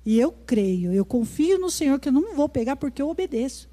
E 0.05 0.19
eu 0.19 0.33
creio, 0.33 0.93
eu 0.93 1.05
confio 1.05 1.59
no 1.59 1.71
Senhor 1.71 1.99
que 1.99 2.09
eu 2.09 2.13
não 2.13 2.35
vou 2.35 2.49
pegar 2.49 2.77
porque 2.77 3.03
eu 3.03 3.09
obedeço. 3.09 3.69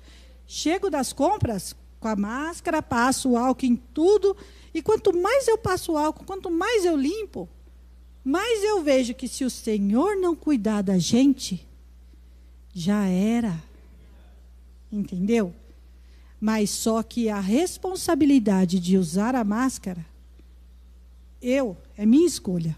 Chego 0.45 0.89
das 0.89 1.13
compras 1.13 1.75
com 1.99 2.07
a 2.07 2.15
máscara, 2.15 2.81
passo 2.81 3.37
álcool 3.37 3.65
em 3.65 3.75
tudo, 3.75 4.35
e 4.73 4.81
quanto 4.81 5.15
mais 5.17 5.47
eu 5.47 5.57
passo 5.57 5.95
álcool, 5.95 6.25
quanto 6.25 6.51
mais 6.51 6.83
eu 6.85 6.95
limpo, 6.95 7.49
mais 8.25 8.63
eu 8.63 8.81
vejo 8.83 9.13
que 9.13 9.27
se 9.27 9.45
o 9.45 9.51
Senhor 9.51 10.17
não 10.17 10.35
cuidar 10.35 10.81
da 10.81 10.97
gente, 10.97 11.63
já 12.73 13.05
era. 13.05 13.61
Entendeu? 14.91 15.53
Mas 16.41 16.71
só 16.71 17.03
que 17.03 17.29
a 17.29 17.39
responsabilidade 17.39 18.79
de 18.79 18.97
usar 18.97 19.35
a 19.35 19.43
máscara, 19.43 20.03
eu, 21.39 21.77
é 21.95 22.03
minha 22.03 22.25
escolha. 22.25 22.75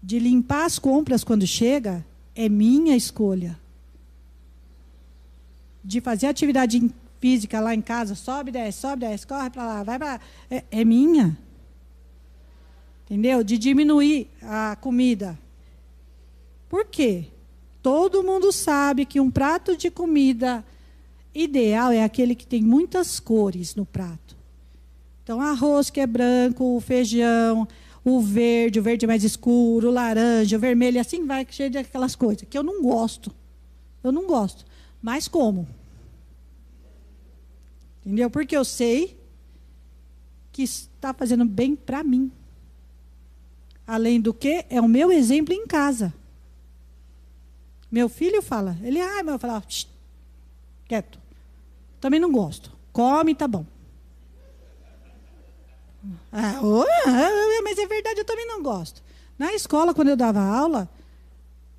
De 0.00 0.20
limpar 0.20 0.64
as 0.64 0.78
compras 0.78 1.24
quando 1.24 1.44
chega, 1.44 2.06
é 2.36 2.48
minha 2.48 2.96
escolha. 2.96 3.58
De 5.82 6.00
fazer 6.00 6.28
atividade 6.28 6.94
física 7.18 7.58
lá 7.58 7.74
em 7.74 7.82
casa, 7.82 8.14
sobe, 8.14 8.52
desce, 8.52 8.78
sobe, 8.78 9.00
desce, 9.00 9.26
corre 9.26 9.50
para 9.50 9.66
lá, 9.66 9.82
vai 9.82 9.98
para 9.98 10.20
é, 10.48 10.62
é 10.70 10.84
minha. 10.84 11.36
Entendeu? 13.08 13.42
De 13.42 13.56
diminuir 13.56 14.28
a 14.42 14.76
comida. 14.76 15.38
Por 16.68 16.84
quê? 16.84 17.24
Todo 17.82 18.22
mundo 18.22 18.52
sabe 18.52 19.06
que 19.06 19.18
um 19.18 19.30
prato 19.30 19.74
de 19.74 19.90
comida 19.90 20.62
ideal 21.34 21.90
é 21.90 22.04
aquele 22.04 22.34
que 22.34 22.46
tem 22.46 22.62
muitas 22.62 23.18
cores 23.18 23.74
no 23.74 23.86
prato. 23.86 24.36
Então, 25.24 25.40
arroz 25.40 25.88
que 25.88 26.00
é 26.00 26.06
branco, 26.06 26.76
o 26.76 26.80
feijão, 26.80 27.66
o 28.04 28.20
verde, 28.20 28.78
o 28.78 28.82
verde 28.82 29.06
mais 29.06 29.24
escuro, 29.24 29.88
o 29.88 29.92
laranja, 29.92 30.56
o 30.56 30.60
vermelho, 30.60 31.00
assim 31.00 31.24
vai, 31.24 31.46
cheio 31.48 31.70
de 31.70 31.78
aquelas 31.78 32.14
coisas 32.14 32.46
que 32.48 32.58
eu 32.58 32.62
não 32.62 32.82
gosto. 32.82 33.34
Eu 34.02 34.12
não 34.12 34.26
gosto. 34.26 34.66
Mas 35.00 35.28
como? 35.28 35.66
Entendeu? 38.04 38.28
Porque 38.28 38.56
eu 38.56 38.64
sei 38.64 39.18
que 40.52 40.62
está 40.62 41.14
fazendo 41.14 41.44
bem 41.44 41.76
para 41.76 42.02
mim. 42.02 42.32
Além 43.88 44.20
do 44.20 44.34
que, 44.34 44.66
é 44.68 44.78
o 44.82 44.86
meu 44.86 45.10
exemplo 45.10 45.54
em 45.54 45.66
casa. 45.66 46.12
Meu 47.90 48.06
filho 48.06 48.42
fala, 48.42 48.76
ele, 48.82 49.00
ah, 49.00 49.22
meu, 49.22 49.38
fala, 49.38 49.62
quieto. 50.86 51.18
Também 51.98 52.20
não 52.20 52.30
gosto. 52.30 52.70
Come, 52.92 53.34
tá 53.34 53.48
bom. 53.48 53.64
Ah, 56.30 56.60
oh, 56.62 56.84
mas 57.64 57.78
é 57.78 57.86
verdade, 57.86 58.20
eu 58.20 58.26
também 58.26 58.46
não 58.46 58.62
gosto. 58.62 59.02
Na 59.38 59.54
escola, 59.54 59.94
quando 59.94 60.08
eu 60.08 60.16
dava 60.16 60.40
aula, 60.40 60.86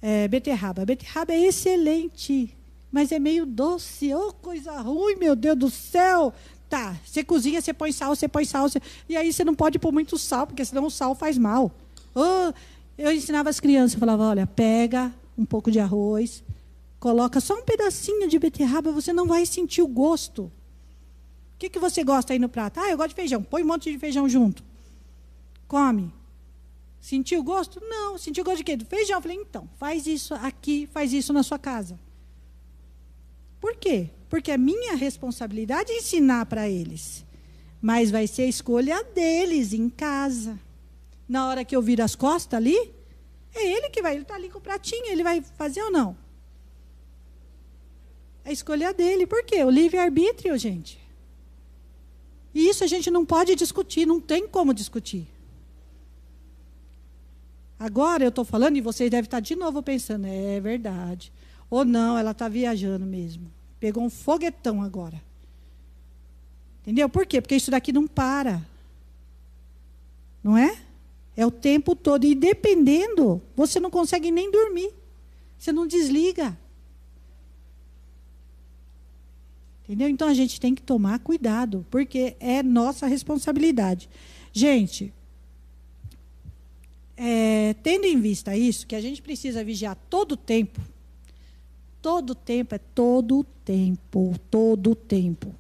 é, 0.01 0.27
beterraba. 0.27 0.83
Beterraba 0.83 1.31
é 1.31 1.45
excelente, 1.45 2.57
mas 2.91 3.11
é 3.11 3.19
meio 3.19 3.45
doce. 3.45 4.11
Oh, 4.15 4.33
coisa 4.33 4.81
ruim, 4.81 5.15
meu 5.15 5.35
Deus 5.35 5.57
do 5.57 5.69
céu. 5.69 6.33
Tá, 6.67 6.97
você 7.05 7.23
cozinha, 7.23 7.61
você 7.61 7.71
põe 7.71 7.91
sal, 7.91 8.15
você 8.15 8.27
põe 8.27 8.45
sal. 8.45 8.67
Você... 8.67 8.81
E 9.07 9.15
aí 9.15 9.31
você 9.31 9.43
não 9.43 9.53
pode 9.53 9.77
pôr 9.77 9.91
muito 9.91 10.17
sal, 10.17 10.47
porque 10.47 10.65
senão 10.65 10.85
o 10.85 10.91
sal 10.91 11.13
faz 11.13 11.37
mal. 11.37 11.71
Oh, 12.15 12.53
eu 12.97 13.11
ensinava 13.11 13.49
as 13.49 13.59
crianças, 13.59 13.93
eu 13.93 13.99
falava, 13.99 14.23
olha, 14.23 14.45
pega 14.45 15.13
um 15.37 15.45
pouco 15.45 15.71
de 15.71 15.79
arroz, 15.79 16.43
coloca 16.99 17.39
só 17.39 17.55
um 17.55 17.61
pedacinho 17.61 18.27
de 18.27 18.37
beterraba, 18.37 18.91
você 18.91 19.13
não 19.13 19.25
vai 19.25 19.45
sentir 19.45 19.81
o 19.81 19.87
gosto. 19.87 20.43
O 20.43 20.51
que, 21.59 21.69
que 21.69 21.79
você 21.79 22.03
gosta 22.03 22.33
aí 22.33 22.39
no 22.39 22.49
prato? 22.49 22.79
Ah, 22.79 22.89
eu 22.89 22.97
gosto 22.97 23.09
de 23.09 23.15
feijão. 23.15 23.43
Põe 23.43 23.63
um 23.63 23.67
monte 23.67 23.91
de 23.91 23.99
feijão 23.99 24.29
junto. 24.29 24.63
Come. 25.67 26.13
Sentiu 27.01 27.41
o 27.41 27.43
gosto? 27.43 27.81
Não. 27.81 28.17
Sentiu 28.17 28.43
o 28.43 28.45
gosto 28.45 28.57
de 28.57 28.63
quê? 28.63 28.77
Do 28.77 28.85
feijão. 28.85 29.17
Eu 29.17 29.21
falei, 29.21 29.37
então, 29.37 29.69
faz 29.77 30.07
isso 30.07 30.33
aqui, 30.35 30.87
faz 30.91 31.11
isso 31.11 31.33
na 31.33 31.43
sua 31.43 31.59
casa. 31.59 31.99
Por 33.59 33.75
quê? 33.75 34.09
Porque 34.29 34.51
é 34.51 34.57
minha 34.57 34.95
responsabilidade 34.95 35.91
ensinar 35.91 36.45
para 36.45 36.69
eles. 36.69 37.25
Mas 37.81 38.09
vai 38.09 38.25
ser 38.25 38.43
a 38.43 38.47
escolha 38.47 39.03
deles 39.03 39.73
em 39.73 39.89
casa. 39.89 40.57
Na 41.29 41.47
hora 41.47 41.63
que 41.63 41.75
eu 41.75 41.81
viro 41.81 42.03
as 42.03 42.15
costas 42.15 42.57
ali, 42.57 42.75
é 43.53 43.65
ele 43.65 43.89
que 43.89 44.01
vai, 44.01 44.15
ele 44.15 44.23
está 44.23 44.33
ali 44.33 44.49
com 44.49 44.57
o 44.57 44.61
pratinho, 44.61 45.05
ele 45.05 45.23
vai 45.23 45.41
fazer 45.41 45.83
ou 45.83 45.91
não? 45.91 46.17
É 48.43 48.51
escolha 48.51 48.91
dele. 48.91 49.27
Por 49.27 49.43
quê? 49.43 49.63
O 49.63 49.69
livre-arbítrio, 49.69 50.57
gente. 50.57 50.99
E 52.51 52.67
isso 52.67 52.83
a 52.83 52.87
gente 52.87 53.11
não 53.11 53.23
pode 53.23 53.55
discutir, 53.55 54.07
não 54.07 54.19
tem 54.19 54.47
como 54.47 54.73
discutir. 54.73 55.27
Agora 57.77 58.23
eu 58.23 58.29
estou 58.29 58.43
falando 58.43 58.77
e 58.77 58.81
vocês 58.81 59.09
devem 59.11 59.25
estar 59.25 59.39
de 59.39 59.55
novo 59.55 59.83
pensando, 59.83 60.25
é 60.25 60.59
verdade. 60.59 61.31
Ou 61.69 61.85
não, 61.85 62.17
ela 62.17 62.31
está 62.31 62.49
viajando 62.49 63.05
mesmo. 63.05 63.51
Pegou 63.79 64.03
um 64.03 64.09
foguetão 64.09 64.81
agora. 64.81 65.21
Entendeu? 66.81 67.07
Por 67.07 67.25
quê? 67.25 67.39
Porque 67.39 67.55
isso 67.55 67.69
daqui 67.69 67.93
não 67.93 68.07
para. 68.07 68.65
Não 70.43 70.57
é? 70.57 70.88
É 71.39 71.45
o 71.45 71.51
tempo 71.51 71.95
todo. 71.95 72.25
E 72.25 72.35
dependendo, 72.35 73.41
você 73.55 73.79
não 73.79 73.89
consegue 73.89 74.29
nem 74.29 74.51
dormir. 74.51 74.91
Você 75.57 75.71
não 75.71 75.87
desliga. 75.87 76.59
Entendeu? 79.85 80.09
Então 80.09 80.27
a 80.27 80.33
gente 80.33 80.59
tem 80.59 80.75
que 80.75 80.81
tomar 80.81 81.17
cuidado, 81.19 81.85
porque 81.89 82.35
é 82.41 82.61
nossa 82.61 83.07
responsabilidade. 83.07 84.09
Gente, 84.51 85.13
é, 87.15 87.73
tendo 87.83 88.03
em 88.03 88.19
vista 88.19 88.57
isso, 88.57 88.85
que 88.85 88.93
a 88.93 88.99
gente 88.99 89.21
precisa 89.21 89.63
vigiar 89.63 89.95
todo 90.09 90.33
o 90.33 90.37
tempo, 90.37 90.81
todo 92.01 92.31
o 92.31 92.35
tempo, 92.35 92.75
é 92.75 92.79
todo 92.79 93.39
o 93.39 93.43
tempo, 93.45 94.35
todo 94.51 94.91
o 94.91 94.95
tempo. 94.95 95.55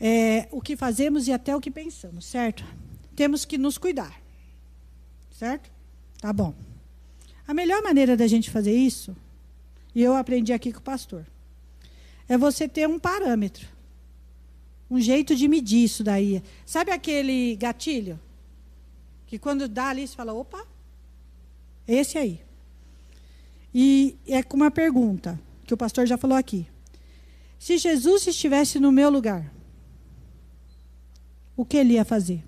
É, 0.00 0.48
o 0.50 0.60
que 0.60 0.76
fazemos 0.76 1.26
e 1.28 1.32
até 1.32 1.54
o 1.54 1.60
que 1.60 1.70
pensamos, 1.70 2.24
certo? 2.24 2.64
Temos 3.16 3.44
que 3.44 3.58
nos 3.58 3.78
cuidar, 3.78 4.20
certo? 5.30 5.70
Tá 6.20 6.32
bom. 6.32 6.54
A 7.46 7.54
melhor 7.54 7.82
maneira 7.82 8.16
da 8.16 8.26
gente 8.26 8.50
fazer 8.50 8.76
isso, 8.76 9.16
e 9.94 10.02
eu 10.02 10.14
aprendi 10.14 10.52
aqui 10.52 10.72
com 10.72 10.80
o 10.80 10.82
pastor, 10.82 11.26
é 12.28 12.36
você 12.36 12.68
ter 12.68 12.86
um 12.86 12.98
parâmetro, 12.98 13.66
um 14.90 15.00
jeito 15.00 15.34
de 15.34 15.48
medir 15.48 15.84
isso 15.84 16.04
daí. 16.04 16.42
Sabe 16.64 16.90
aquele 16.90 17.56
gatilho? 17.56 18.20
Que 19.26 19.38
quando 19.38 19.68
dá 19.68 19.88
ali, 19.88 20.06
você 20.06 20.14
fala, 20.14 20.32
opa, 20.32 20.64
esse 21.86 22.16
aí. 22.16 22.40
E 23.74 24.16
é 24.26 24.42
com 24.42 24.56
uma 24.56 24.70
pergunta, 24.70 25.38
que 25.66 25.74
o 25.74 25.76
pastor 25.76 26.06
já 26.06 26.16
falou 26.16 26.36
aqui. 26.36 26.66
Se 27.58 27.76
Jesus 27.76 28.26
estivesse 28.26 28.78
no 28.78 28.92
meu 28.92 29.10
lugar, 29.10 29.52
o 31.58 31.64
que 31.64 31.76
ele 31.76 31.94
ia 31.94 32.04
fazer? 32.04 32.44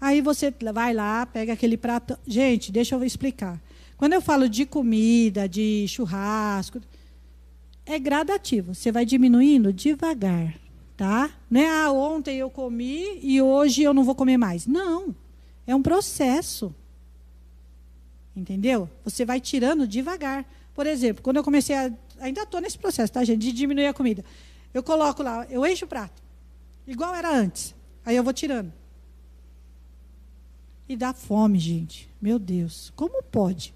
Aí 0.00 0.20
você 0.20 0.52
vai 0.74 0.92
lá, 0.92 1.24
pega 1.24 1.52
aquele 1.52 1.76
prato. 1.76 2.18
Gente, 2.26 2.72
deixa 2.72 2.96
eu 2.96 3.04
explicar. 3.04 3.62
Quando 3.96 4.12
eu 4.12 4.20
falo 4.20 4.48
de 4.48 4.66
comida, 4.66 5.48
de 5.48 5.86
churrasco, 5.86 6.80
é 7.86 7.96
gradativo. 7.96 8.74
Você 8.74 8.90
vai 8.90 9.04
diminuindo 9.06 9.72
devagar, 9.72 10.58
tá? 10.96 11.30
Não 11.48 11.60
é 11.60 11.68
ah, 11.68 11.92
ontem 11.92 12.36
eu 12.36 12.50
comi 12.50 13.20
e 13.22 13.40
hoje 13.40 13.84
eu 13.84 13.94
não 13.94 14.02
vou 14.02 14.16
comer 14.16 14.36
mais. 14.36 14.66
Não. 14.66 15.14
É 15.64 15.76
um 15.76 15.80
processo. 15.80 16.74
Entendeu? 18.34 18.90
Você 19.04 19.24
vai 19.24 19.40
tirando 19.40 19.86
devagar. 19.86 20.44
Por 20.74 20.88
exemplo, 20.88 21.22
quando 21.22 21.36
eu 21.36 21.44
comecei 21.44 21.76
a. 21.76 21.92
Ainda 22.18 22.42
estou 22.42 22.60
nesse 22.60 22.76
processo, 22.76 23.12
tá, 23.12 23.22
gente? 23.22 23.40
De 23.40 23.52
diminuir 23.52 23.86
a 23.86 23.94
comida. 23.94 24.24
Eu 24.74 24.82
coloco 24.82 25.22
lá, 25.22 25.46
eu 25.48 25.64
encho 25.64 25.84
o 25.84 25.88
prato. 25.88 26.20
Igual 26.84 27.14
era 27.14 27.32
antes. 27.32 27.74
Aí 28.04 28.16
eu 28.16 28.24
vou 28.24 28.32
tirando. 28.32 28.72
E 30.88 30.96
dá 30.96 31.14
fome, 31.14 31.58
gente. 31.58 32.10
Meu 32.20 32.38
Deus. 32.38 32.92
Como 32.94 33.22
pode? 33.22 33.72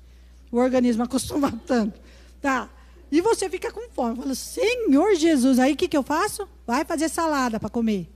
O 0.50 0.58
organismo 0.58 1.04
acostuma 1.04 1.52
tanto. 1.66 2.00
Tá. 2.42 2.68
E 3.10 3.20
você 3.20 3.48
fica 3.48 3.72
com 3.72 3.88
fome. 3.90 4.16
Fala, 4.16 4.34
Senhor 4.34 5.14
Jesus. 5.14 5.58
Aí 5.58 5.72
o 5.72 5.76
que, 5.76 5.88
que 5.88 5.96
eu 5.96 6.02
faço? 6.02 6.46
Vai 6.66 6.84
fazer 6.84 7.08
salada 7.08 7.58
para 7.58 7.70
comer. 7.70 8.10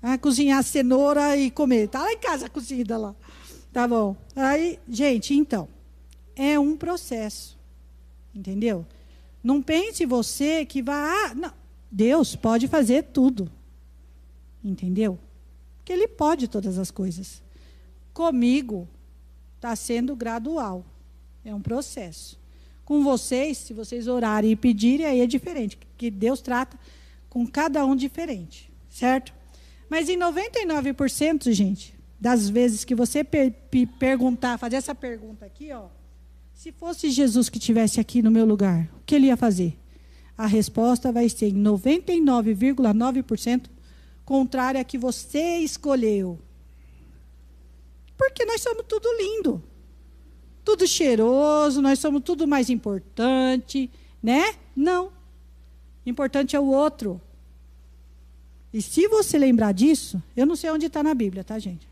Vai 0.00 0.18
cozinhar 0.18 0.62
cenoura 0.62 1.36
e 1.36 1.50
comer. 1.50 1.88
Tá 1.88 2.02
lá 2.02 2.12
em 2.12 2.18
casa 2.18 2.48
cozida 2.48 2.96
lá. 2.96 3.14
Tá 3.72 3.88
bom. 3.88 4.14
Aí, 4.36 4.78
gente, 4.88 5.34
então. 5.34 5.68
É 6.36 6.58
um 6.58 6.76
processo. 6.76 7.58
Entendeu? 8.34 8.86
Não 9.42 9.60
pense 9.60 10.06
você 10.06 10.64
que 10.64 10.82
vai. 10.82 10.94
Ah, 10.94 11.34
não, 11.34 11.52
Deus 11.92 12.34
pode 12.34 12.66
fazer 12.66 13.02
tudo. 13.02 13.52
Entendeu? 14.64 15.18
Porque 15.76 15.92
Ele 15.92 16.08
pode 16.08 16.48
todas 16.48 16.78
as 16.78 16.90
coisas. 16.90 17.42
Comigo, 18.14 18.88
está 19.56 19.76
sendo 19.76 20.16
gradual. 20.16 20.86
É 21.44 21.54
um 21.54 21.60
processo. 21.60 22.40
Com 22.84 23.04
vocês, 23.04 23.58
se 23.58 23.74
vocês 23.74 24.08
orarem 24.08 24.52
e 24.52 24.56
pedirem, 24.56 25.04
aí 25.04 25.20
é 25.20 25.26
diferente. 25.26 25.78
Que 25.98 26.10
Deus 26.10 26.40
trata 26.40 26.78
com 27.28 27.46
cada 27.46 27.84
um 27.84 27.94
diferente, 27.94 28.72
certo? 28.88 29.32
Mas 29.88 30.08
em 30.08 30.18
99%, 30.18 31.52
gente, 31.52 31.94
das 32.20 32.48
vezes 32.48 32.84
que 32.84 32.94
você 32.94 33.24
per 33.24 33.52
perguntar, 33.98 34.58
fazer 34.58 34.76
essa 34.76 34.94
pergunta 34.94 35.44
aqui, 35.44 35.72
ó, 35.72 35.88
se 36.54 36.72
fosse 36.72 37.10
Jesus 37.10 37.48
que 37.48 37.58
estivesse 37.58 37.98
aqui 38.00 38.22
no 38.22 38.30
meu 38.30 38.46
lugar, 38.46 38.88
o 38.96 39.04
que 39.04 39.14
ele 39.14 39.26
ia 39.26 39.36
fazer? 39.36 39.76
A 40.42 40.46
resposta 40.46 41.12
vai 41.12 41.28
ser 41.28 41.50
em 41.50 41.62
99,9% 41.62 43.70
contrária 44.24 44.80
à 44.80 44.84
que 44.84 44.98
você 44.98 45.58
escolheu. 45.58 46.36
Porque 48.18 48.44
nós 48.44 48.60
somos 48.60 48.84
tudo 48.88 49.08
lindo. 49.16 49.62
Tudo 50.64 50.84
cheiroso, 50.84 51.80
nós 51.80 52.00
somos 52.00 52.22
tudo 52.24 52.48
mais 52.48 52.70
importante, 52.70 53.88
né? 54.20 54.56
Não. 54.74 55.12
Importante 56.04 56.56
é 56.56 56.60
o 56.60 56.66
outro. 56.66 57.20
E 58.74 58.82
se 58.82 59.06
você 59.06 59.38
lembrar 59.38 59.70
disso, 59.70 60.20
eu 60.36 60.44
não 60.44 60.56
sei 60.56 60.70
onde 60.70 60.86
está 60.86 61.04
na 61.04 61.14
Bíblia, 61.14 61.44
tá, 61.44 61.56
gente? 61.56 61.86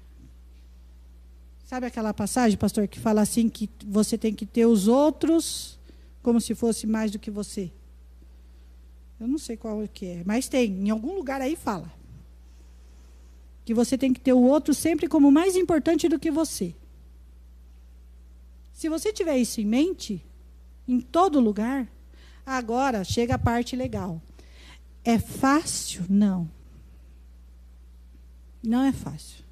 Sabe 1.64 1.86
aquela 1.86 2.12
passagem, 2.12 2.58
pastor, 2.58 2.88
que 2.88 2.98
fala 2.98 3.20
assim 3.20 3.48
que 3.48 3.70
você 3.86 4.18
tem 4.18 4.34
que 4.34 4.44
ter 4.44 4.66
os 4.66 4.88
outros 4.88 5.78
como 6.20 6.40
se 6.40 6.52
fosse 6.52 6.84
mais 6.84 7.12
do 7.12 7.18
que 7.20 7.30
você? 7.30 7.70
Eu 9.20 9.28
não 9.28 9.36
sei 9.36 9.54
qual 9.54 9.86
que 9.86 10.06
é, 10.06 10.22
mas 10.24 10.48
tem, 10.48 10.72
em 10.72 10.88
algum 10.88 11.14
lugar 11.14 11.42
aí 11.42 11.54
fala. 11.54 11.92
Que 13.66 13.74
você 13.74 13.98
tem 13.98 14.14
que 14.14 14.20
ter 14.20 14.32
o 14.32 14.40
outro 14.40 14.72
sempre 14.72 15.06
como 15.06 15.30
mais 15.30 15.56
importante 15.56 16.08
do 16.08 16.18
que 16.18 16.30
você. 16.30 16.74
Se 18.72 18.88
você 18.88 19.12
tiver 19.12 19.36
isso 19.36 19.60
em 19.60 19.66
mente, 19.66 20.24
em 20.88 21.00
todo 21.00 21.38
lugar, 21.38 21.86
agora 22.46 23.04
chega 23.04 23.34
a 23.34 23.38
parte 23.38 23.76
legal. 23.76 24.22
É 25.04 25.18
fácil? 25.18 26.06
Não. 26.08 26.50
Não 28.62 28.82
é 28.82 28.92
fácil. 28.92 29.44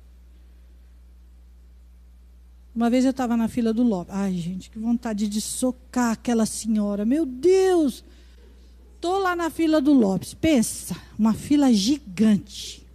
Uma 2.74 2.88
vez 2.88 3.04
eu 3.04 3.10
estava 3.10 3.36
na 3.36 3.48
fila 3.48 3.74
do 3.74 3.82
Lopes. 3.82 4.14
Ai, 4.14 4.32
gente, 4.34 4.70
que 4.70 4.78
vontade 4.78 5.28
de 5.28 5.42
socar 5.42 6.12
aquela 6.12 6.46
senhora. 6.46 7.04
Meu 7.04 7.26
Deus! 7.26 8.02
Tô 9.00 9.18
lá 9.18 9.36
na 9.36 9.50
fila 9.50 9.80
do 9.80 9.92
Lopes. 9.92 10.34
Pensa, 10.34 10.96
uma 11.18 11.34
fila 11.34 11.72
gigante. 11.72 12.86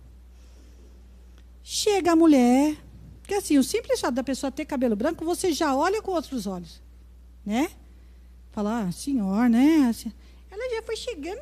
Chega 1.63 2.11
a 2.11 2.15
mulher, 2.15 2.77
porque 3.21 3.33
assim, 3.35 3.57
o 3.57 3.63
simples 3.63 3.99
fato 3.99 4.13
da 4.13 4.23
pessoa 4.23 4.51
ter 4.51 4.65
cabelo 4.65 4.95
branco, 4.95 5.23
você 5.23 5.53
já 5.53 5.75
olha 5.75 6.01
com 6.01 6.11
outros 6.11 6.45
olhos, 6.45 6.81
né? 7.45 7.71
Falar, 8.51 8.87
ah, 8.87 8.91
senhor, 8.91 9.49
né? 9.49 9.87
Assim, 9.89 10.11
ela 10.51 10.69
já 10.75 10.83
foi 10.83 10.95
chegando 10.95 11.41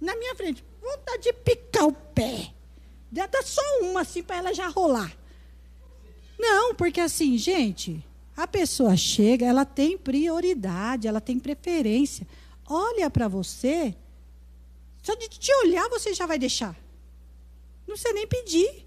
na 0.00 0.16
minha 0.16 0.34
frente, 0.34 0.64
vontade 0.82 1.22
de 1.22 1.32
picar 1.32 1.86
o 1.86 1.92
pé. 1.92 2.52
Dá 3.10 3.28
só 3.42 3.62
uma 3.82 4.00
assim 4.00 4.22
para 4.22 4.36
ela 4.36 4.54
já 4.54 4.68
rolar. 4.68 5.16
Não, 6.38 6.74
porque 6.74 7.00
assim, 7.00 7.38
gente, 7.38 8.04
a 8.36 8.46
pessoa 8.46 8.96
chega, 8.96 9.46
ela 9.46 9.64
tem 9.64 9.96
prioridade, 9.96 11.08
ela 11.08 11.20
tem 11.20 11.38
preferência. 11.38 12.26
Olha 12.68 13.08
para 13.08 13.28
você, 13.28 13.94
só 15.02 15.14
de 15.14 15.28
te 15.28 15.52
olhar 15.64 15.88
você 15.88 16.12
já 16.12 16.26
vai 16.26 16.38
deixar. 16.38 16.76
Não 17.86 17.94
precisa 17.94 18.12
nem 18.12 18.26
pedir. 18.26 18.86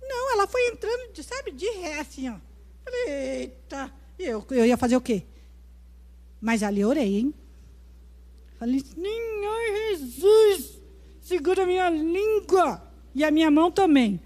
Não, 0.00 0.32
ela 0.32 0.46
foi 0.46 0.68
entrando, 0.68 1.22
sabe, 1.22 1.52
de 1.52 1.68
ré, 1.70 2.00
assim, 2.00 2.28
ó. 2.28 2.36
Falei, 2.84 3.08
eita, 3.08 3.92
eu, 4.18 4.44
eu 4.50 4.66
ia 4.66 4.76
fazer 4.76 4.96
o 4.96 5.00
quê? 5.00 5.24
Mas 6.40 6.62
ali 6.62 6.80
eu 6.80 6.88
orei, 6.88 7.18
hein? 7.18 7.34
Falei, 8.58 8.80
Senhor 8.80 9.90
Jesus, 9.90 10.80
segura 11.20 11.66
minha 11.66 11.88
língua 11.90 12.82
e 13.14 13.22
a 13.24 13.30
minha 13.30 13.50
mão 13.50 13.70
também. 13.70 14.20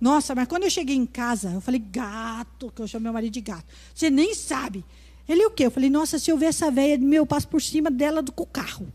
Nossa, 0.00 0.34
mas 0.34 0.48
quando 0.48 0.64
eu 0.64 0.70
cheguei 0.70 0.96
em 0.96 1.06
casa, 1.06 1.52
eu 1.52 1.60
falei, 1.60 1.80
gato, 1.80 2.72
que 2.72 2.82
eu 2.82 2.88
chamo 2.88 3.04
meu 3.04 3.12
marido 3.12 3.32
de 3.32 3.40
gato. 3.40 3.66
Você 3.94 4.10
nem 4.10 4.34
sabe. 4.34 4.84
Ele 5.28 5.44
o 5.46 5.50
quê? 5.50 5.66
Eu 5.66 5.70
falei, 5.70 5.88
nossa, 5.88 6.18
se 6.18 6.30
eu 6.30 6.36
ver 6.36 6.46
essa 6.46 6.70
velha, 6.70 6.98
meu, 6.98 7.22
eu 7.22 7.26
passo 7.26 7.48
por 7.48 7.60
cima 7.60 7.90
dela 7.90 8.20
do 8.20 8.32
carro. 8.46 8.86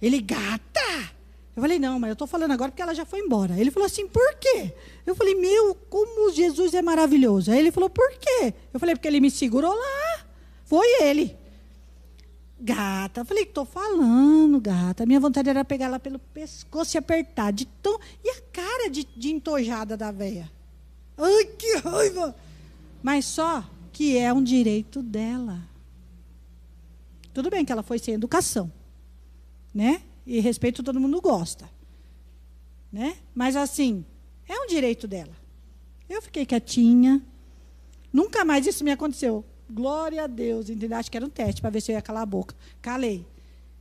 Ele, 0.00 0.20
gata! 0.20 1.12
Eu 1.54 1.60
falei, 1.60 1.78
não, 1.78 1.98
mas 1.98 2.08
eu 2.08 2.12
estou 2.14 2.26
falando 2.26 2.52
agora 2.52 2.70
porque 2.70 2.82
ela 2.82 2.94
já 2.94 3.04
foi 3.04 3.20
embora. 3.20 3.58
Ele 3.58 3.70
falou 3.70 3.86
assim, 3.86 4.06
por 4.06 4.34
quê? 4.36 4.72
Eu 5.06 5.14
falei, 5.14 5.34
meu, 5.34 5.74
como 5.74 6.32
Jesus 6.32 6.72
é 6.72 6.80
maravilhoso. 6.80 7.50
Aí 7.50 7.58
ele 7.58 7.70
falou, 7.70 7.90
por 7.90 8.10
quê? 8.12 8.54
Eu 8.72 8.80
falei, 8.80 8.94
porque 8.94 9.08
ele 9.08 9.20
me 9.20 9.30
segurou 9.30 9.74
lá. 9.74 10.24
Foi 10.64 11.02
ele. 11.02 11.36
Gata, 12.58 13.20
eu 13.20 13.24
falei, 13.24 13.42
estou 13.42 13.64
falando, 13.64 14.60
gata. 14.60 15.04
Minha 15.04 15.20
vontade 15.20 15.50
era 15.50 15.64
pegar 15.64 15.86
ela 15.86 15.98
pelo 15.98 16.18
pescoço 16.18 16.96
e 16.96 16.98
apertar. 16.98 17.52
De 17.52 17.66
tão... 17.66 17.98
E 18.24 18.30
a 18.30 18.40
cara 18.52 18.88
de, 18.88 19.04
de 19.04 19.30
entojada 19.30 19.96
da 19.96 20.10
véia. 20.10 20.50
Ai, 21.18 21.44
que 21.44 21.76
raiva! 21.78 22.34
Mas 23.02 23.26
só 23.26 23.64
que 23.92 24.16
é 24.16 24.32
um 24.32 24.42
direito 24.42 25.02
dela. 25.02 25.60
Tudo 27.34 27.50
bem 27.50 27.64
que 27.64 27.72
ela 27.72 27.82
foi 27.82 27.98
sem 27.98 28.14
educação, 28.14 28.72
né? 29.74 30.02
E 30.26 30.40
respeito 30.40 30.82
todo 30.82 31.00
mundo 31.00 31.20
gosta, 31.20 31.68
né? 32.92 33.16
Mas 33.34 33.56
assim, 33.56 34.04
é 34.48 34.54
um 34.54 34.66
direito 34.66 35.06
dela. 35.06 35.34
Eu 36.08 36.20
fiquei 36.20 36.44
quietinha. 36.44 37.22
Nunca 38.12 38.44
mais 38.44 38.66
isso 38.66 38.84
me 38.84 38.90
aconteceu. 38.90 39.44
Glória 39.70 40.24
a 40.24 40.26
Deus, 40.26 40.68
entendeu? 40.68 40.98
Acho 40.98 41.10
que 41.10 41.16
era 41.16 41.24
um 41.24 41.30
teste 41.30 41.60
para 41.60 41.70
ver 41.70 41.80
se 41.80 41.90
eu 41.90 41.96
ia 41.96 42.02
calar 42.02 42.22
a 42.22 42.26
boca. 42.26 42.54
Calei. 42.82 43.26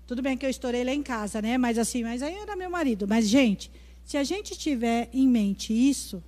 Tudo 0.08 0.22
bem 0.22 0.38
que 0.38 0.46
eu 0.46 0.50
estourei 0.50 0.84
lá 0.84 0.94
em 0.94 1.04
casa, 1.04 1.42
né? 1.42 1.58
Mas 1.58 1.78
assim, 1.78 2.04
mas 2.04 2.22
aí 2.22 2.36
era 2.36 2.56
meu 2.56 2.70
marido. 2.70 3.08
Mas, 3.08 3.28
gente, 3.28 3.70
se 4.04 4.18
a 4.18 4.24
gente 4.24 4.58
tiver 4.58 5.10
em 5.14 5.28
mente 5.28 5.74
isso, 5.74 6.24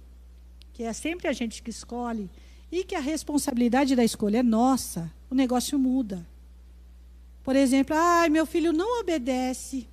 que 0.73 0.83
é 0.83 0.93
sempre 0.93 1.27
a 1.27 1.33
gente 1.33 1.63
que 1.63 1.69
escolhe, 1.69 2.29
e 2.73 2.83
que 2.83 2.95
a 2.95 2.99
responsabilidade 2.99 3.95
da 3.95 4.03
escolha 4.03 4.39
é 4.39 4.43
nossa, 4.43 5.13
o 5.29 5.35
negócio 5.35 5.77
muda. 5.77 6.25
Por 7.43 7.55
exemplo, 7.55 7.95
ai, 7.95 8.29
meu 8.29 8.47
filho 8.47 8.73
não 8.73 8.99
obedece. 8.99 9.87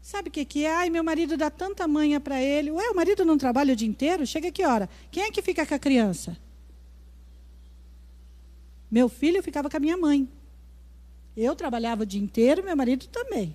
Sabe 0.00 0.30
o 0.30 0.32
que, 0.32 0.46
que 0.46 0.64
é? 0.64 0.74
Ai, 0.74 0.88
meu 0.88 1.04
marido 1.04 1.36
dá 1.36 1.50
tanta 1.50 1.86
manha 1.86 2.18
para 2.18 2.40
ele. 2.40 2.70
Ué, 2.70 2.88
o 2.88 2.96
marido 2.96 3.22
não 3.22 3.36
trabalha 3.36 3.74
o 3.74 3.76
dia 3.76 3.86
inteiro? 3.86 4.26
Chega 4.26 4.50
que 4.50 4.64
hora? 4.64 4.88
Quem 5.10 5.24
é 5.24 5.30
que 5.30 5.42
fica 5.42 5.66
com 5.66 5.74
a 5.74 5.78
criança? 5.78 6.34
Meu 8.90 9.10
filho 9.10 9.42
ficava 9.42 9.68
com 9.68 9.76
a 9.76 9.80
minha 9.80 9.98
mãe. 9.98 10.26
Eu 11.36 11.54
trabalhava 11.54 12.04
o 12.04 12.06
dia 12.06 12.20
inteiro, 12.20 12.64
meu 12.64 12.74
marido 12.74 13.06
também. 13.08 13.54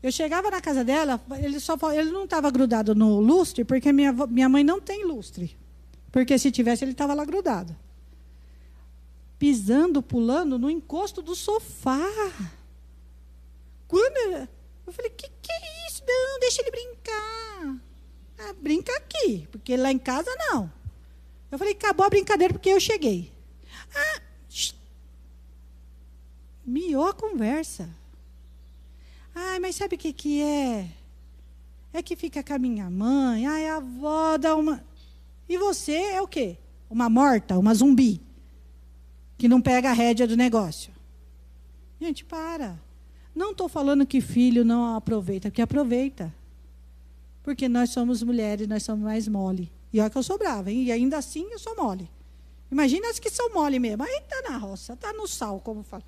Eu 0.00 0.12
chegava 0.12 0.52
na 0.52 0.60
casa 0.60 0.84
dela, 0.84 1.20
ele, 1.40 1.58
só, 1.58 1.76
ele 1.92 2.12
não 2.12 2.24
estava 2.24 2.48
grudado 2.48 2.94
no 2.94 3.18
lustre, 3.18 3.64
porque 3.64 3.92
minha, 3.92 4.12
minha 4.12 4.48
mãe 4.48 4.62
não 4.62 4.80
tem 4.80 5.04
lustre. 5.04 5.56
Porque 6.12 6.38
se 6.38 6.52
tivesse, 6.52 6.84
ele 6.84 6.92
estava 6.92 7.14
lá 7.14 7.24
grudado. 7.24 7.74
Pisando, 9.38 10.02
pulando 10.02 10.58
no 10.58 10.70
encosto 10.70 11.22
do 11.22 11.34
sofá. 11.34 11.98
Quando 13.88 14.46
eu, 14.86 14.92
falei, 14.92 15.10
que 15.10 15.28
que 15.28 15.50
é 15.50 15.88
isso? 15.88 16.02
Não, 16.06 16.38
deixa 16.38 16.60
ele 16.60 16.70
brincar. 16.70 17.80
Ah, 18.38 18.52
brinca 18.60 18.92
aqui, 18.96 19.48
porque 19.50 19.76
lá 19.76 19.90
em 19.90 19.98
casa 19.98 20.30
não. 20.36 20.70
Eu 21.50 21.58
falei, 21.58 21.72
acabou 21.72 22.04
a 22.04 22.10
brincadeira 22.10 22.52
porque 22.52 22.68
eu 22.68 22.80
cheguei. 22.80 23.32
Ah, 23.94 24.22
miou 26.64 27.06
a 27.06 27.14
conversa. 27.14 27.88
Ai, 29.34 29.58
mas 29.58 29.76
sabe 29.76 29.96
o 29.96 29.98
que, 29.98 30.12
que 30.12 30.42
é? 30.42 30.90
É 31.92 32.02
que 32.02 32.16
fica 32.16 32.42
com 32.42 32.54
a 32.54 32.58
minha 32.58 32.88
mãe. 32.90 33.46
Ai, 33.46 33.66
a 33.66 33.76
avó 33.76 34.36
dá 34.38 34.54
uma. 34.56 34.84
E 35.48 35.58
você 35.58 35.92
é 35.92 36.22
o 36.22 36.28
quê? 36.28 36.58
Uma 36.88 37.08
morta, 37.08 37.58
uma 37.58 37.74
zumbi. 37.74 38.20
Que 39.36 39.48
não 39.48 39.60
pega 39.60 39.90
a 39.90 39.92
rédea 39.92 40.26
do 40.26 40.36
negócio. 40.36 40.92
Gente, 42.00 42.24
para. 42.24 42.80
Não 43.34 43.52
estou 43.52 43.68
falando 43.68 44.06
que 44.06 44.20
filho 44.20 44.64
não 44.64 44.94
aproveita, 44.94 45.50
porque 45.50 45.62
aproveita. 45.62 46.34
Porque 47.42 47.68
nós 47.68 47.90
somos 47.90 48.22
mulheres, 48.22 48.68
nós 48.68 48.82
somos 48.82 49.04
mais 49.04 49.26
mole. 49.26 49.70
E 49.92 50.00
olha 50.00 50.10
que 50.10 50.18
eu 50.18 50.22
sou 50.22 50.38
brava, 50.38 50.70
hein? 50.70 50.84
E 50.84 50.92
ainda 50.92 51.18
assim 51.18 51.48
eu 51.50 51.58
sou 51.58 51.76
mole. 51.76 52.10
Imagina 52.70 53.10
as 53.10 53.18
que 53.18 53.30
são 53.30 53.52
mole 53.52 53.78
mesmo. 53.78 54.02
Aí 54.02 54.22
está 54.22 54.50
na 54.50 54.56
roça, 54.56 54.94
está 54.94 55.12
no 55.12 55.26
sal, 55.26 55.60
como 55.60 55.82
fala. 55.82 56.02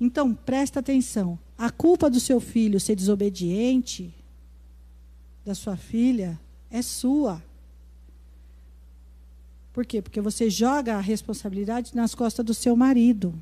Então, 0.00 0.34
presta 0.34 0.80
atenção. 0.80 1.38
A 1.56 1.70
culpa 1.70 2.10
do 2.10 2.20
seu 2.20 2.40
filho 2.40 2.80
ser 2.80 2.94
desobediente, 2.94 4.14
da 5.44 5.54
sua 5.54 5.76
filha, 5.76 6.40
é 6.70 6.82
sua. 6.82 7.42
Por 9.72 9.86
quê? 9.86 10.02
Porque 10.02 10.20
você 10.20 10.50
joga 10.50 10.96
a 10.96 11.00
responsabilidade 11.00 11.94
nas 11.94 12.14
costas 12.14 12.44
do 12.44 12.54
seu 12.54 12.74
marido. 12.74 13.40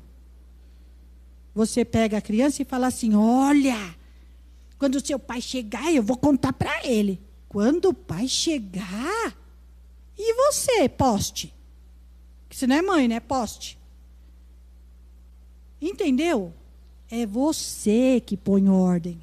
Você 1.53 1.83
pega 1.83 2.17
a 2.17 2.21
criança 2.21 2.61
e 2.61 2.65
fala 2.65 2.87
assim: 2.87 3.15
Olha, 3.15 3.95
quando 4.77 4.95
o 4.95 5.05
seu 5.05 5.17
pai 5.17 5.41
chegar, 5.41 5.93
eu 5.93 6.03
vou 6.03 6.17
contar 6.17 6.53
para 6.53 6.85
ele. 6.85 7.19
Quando 7.47 7.89
o 7.89 7.93
pai 7.93 8.27
chegar, 8.27 9.35
e 10.17 10.33
você, 10.33 10.87
poste? 10.87 11.53
Que 12.49 12.55
você 12.55 12.67
não 12.67 12.75
é 12.75 12.81
mãe, 12.81 13.07
né? 13.07 13.19
Poste. 13.19 13.79
Entendeu? 15.81 16.53
É 17.09 17.25
você 17.25 18.21
que 18.23 18.35
põe 18.35 18.67
ordem. 18.67 19.19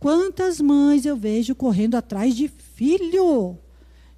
Quantas 0.00 0.60
mães 0.60 1.06
eu 1.06 1.16
vejo 1.16 1.54
correndo 1.54 1.94
atrás 1.94 2.34
de 2.34 2.48
filho? 2.48 3.56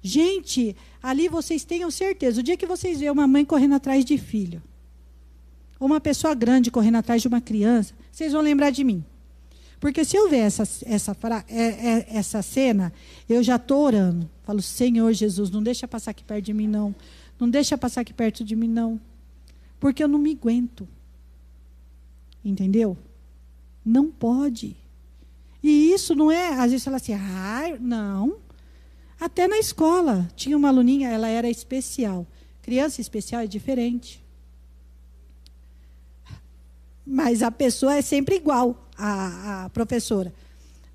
Gente, 0.01 0.75
ali 1.07 1.29
vocês 1.29 1.63
tenham 1.63 1.89
certeza, 1.89 2.41
o 2.41 2.43
dia 2.43 2.57
que 2.57 2.65
vocês 2.65 2.99
verem 2.99 3.13
uma 3.13 3.25
mãe 3.25 3.45
correndo 3.45 3.75
atrás 3.75 4.03
de 4.03 4.17
filho, 4.17 4.61
ou 5.79 5.87
uma 5.87 6.01
pessoa 6.01 6.35
grande 6.35 6.69
correndo 6.69 6.97
atrás 6.97 7.21
de 7.21 7.29
uma 7.29 7.39
criança, 7.39 7.93
vocês 8.11 8.33
vão 8.33 8.41
lembrar 8.41 8.71
de 8.71 8.83
mim. 8.83 9.05
Porque 9.79 10.03
se 10.03 10.17
eu 10.17 10.27
ver 10.29 10.39
essa, 10.39 10.63
essa, 10.85 11.15
é, 11.47 11.63
é, 11.63 12.07
essa 12.09 12.41
cena, 12.41 12.91
eu 13.29 13.41
já 13.41 13.55
estou 13.55 13.83
orando. 13.83 14.29
Falo, 14.43 14.61
Senhor 14.61 15.13
Jesus, 15.13 15.49
não 15.49 15.63
deixa 15.63 15.87
passar 15.87 16.11
aqui 16.11 16.23
perto 16.25 16.45
de 16.45 16.53
mim, 16.53 16.67
não. 16.67 16.93
Não 17.39 17.49
deixa 17.49 17.77
passar 17.77 18.01
aqui 18.01 18.13
perto 18.13 18.43
de 18.43 18.55
mim, 18.55 18.67
não. 18.67 18.99
Porque 19.79 20.03
eu 20.03 20.07
não 20.07 20.19
me 20.19 20.31
aguento. 20.31 20.87
Entendeu? 22.43 22.97
Não 23.85 24.09
pode. 24.09 24.75
E 25.63 25.93
isso 25.93 26.15
não 26.15 26.29
é, 26.29 26.53
às 26.53 26.71
vezes 26.71 26.83
fala 26.83 26.97
assim, 26.97 27.13
ah, 27.13 27.77
não. 27.79 28.37
Até 29.19 29.47
na 29.47 29.57
escola, 29.57 30.29
tinha 30.35 30.55
uma 30.55 30.67
aluninha, 30.67 31.09
ela 31.09 31.27
era 31.27 31.49
especial. 31.49 32.25
Criança 32.61 33.01
especial 33.01 33.41
é 33.41 33.47
diferente. 33.47 34.23
Mas 37.05 37.41
a 37.41 37.49
pessoa 37.49 37.95
é 37.95 38.01
sempre 38.01 38.35
igual, 38.35 38.87
a, 38.97 39.65
a 39.65 39.69
professora. 39.69 40.33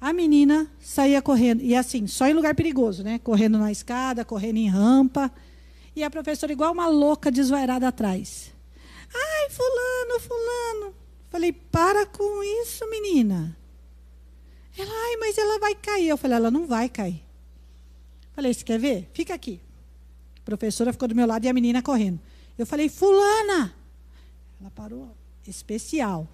A 0.00 0.12
menina 0.12 0.70
saía 0.80 1.22
correndo, 1.22 1.62
e 1.62 1.74
assim, 1.74 2.06
só 2.06 2.26
em 2.26 2.34
lugar 2.34 2.54
perigoso, 2.54 3.02
né? 3.02 3.18
Correndo 3.18 3.58
na 3.58 3.72
escada, 3.72 4.24
correndo 4.24 4.56
em 4.58 4.68
rampa. 4.68 5.32
E 5.94 6.02
a 6.02 6.10
professora, 6.10 6.52
igual 6.52 6.72
uma 6.72 6.88
louca, 6.88 7.30
desvairada 7.30 7.88
atrás. 7.88 8.52
Ai, 9.14 9.50
fulano, 9.50 10.20
fulano. 10.20 10.94
Falei, 11.30 11.52
para 11.52 12.04
com 12.06 12.42
isso, 12.62 12.88
menina. 12.90 13.56
Ela, 14.76 14.90
ai, 14.90 15.16
mas 15.16 15.38
ela 15.38 15.58
vai 15.58 15.74
cair. 15.74 16.08
Eu 16.08 16.16
falei, 16.16 16.36
ela 16.36 16.50
não 16.50 16.66
vai 16.66 16.88
cair. 16.88 17.22
Falei, 18.32 18.52
você 18.52 18.64
quer 18.64 18.78
ver? 18.78 19.10
Fica 19.12 19.34
aqui. 19.34 19.60
A 20.38 20.44
professora 20.44 20.92
ficou 20.92 21.06
do 21.06 21.14
meu 21.14 21.26
lado 21.26 21.44
e 21.44 21.48
a 21.48 21.52
menina 21.52 21.82
correndo. 21.82 22.18
Eu 22.58 22.66
falei, 22.66 22.88
fulana. 22.88 23.74
Ela 24.60 24.70
parou, 24.70 25.14
especial. 25.46 26.28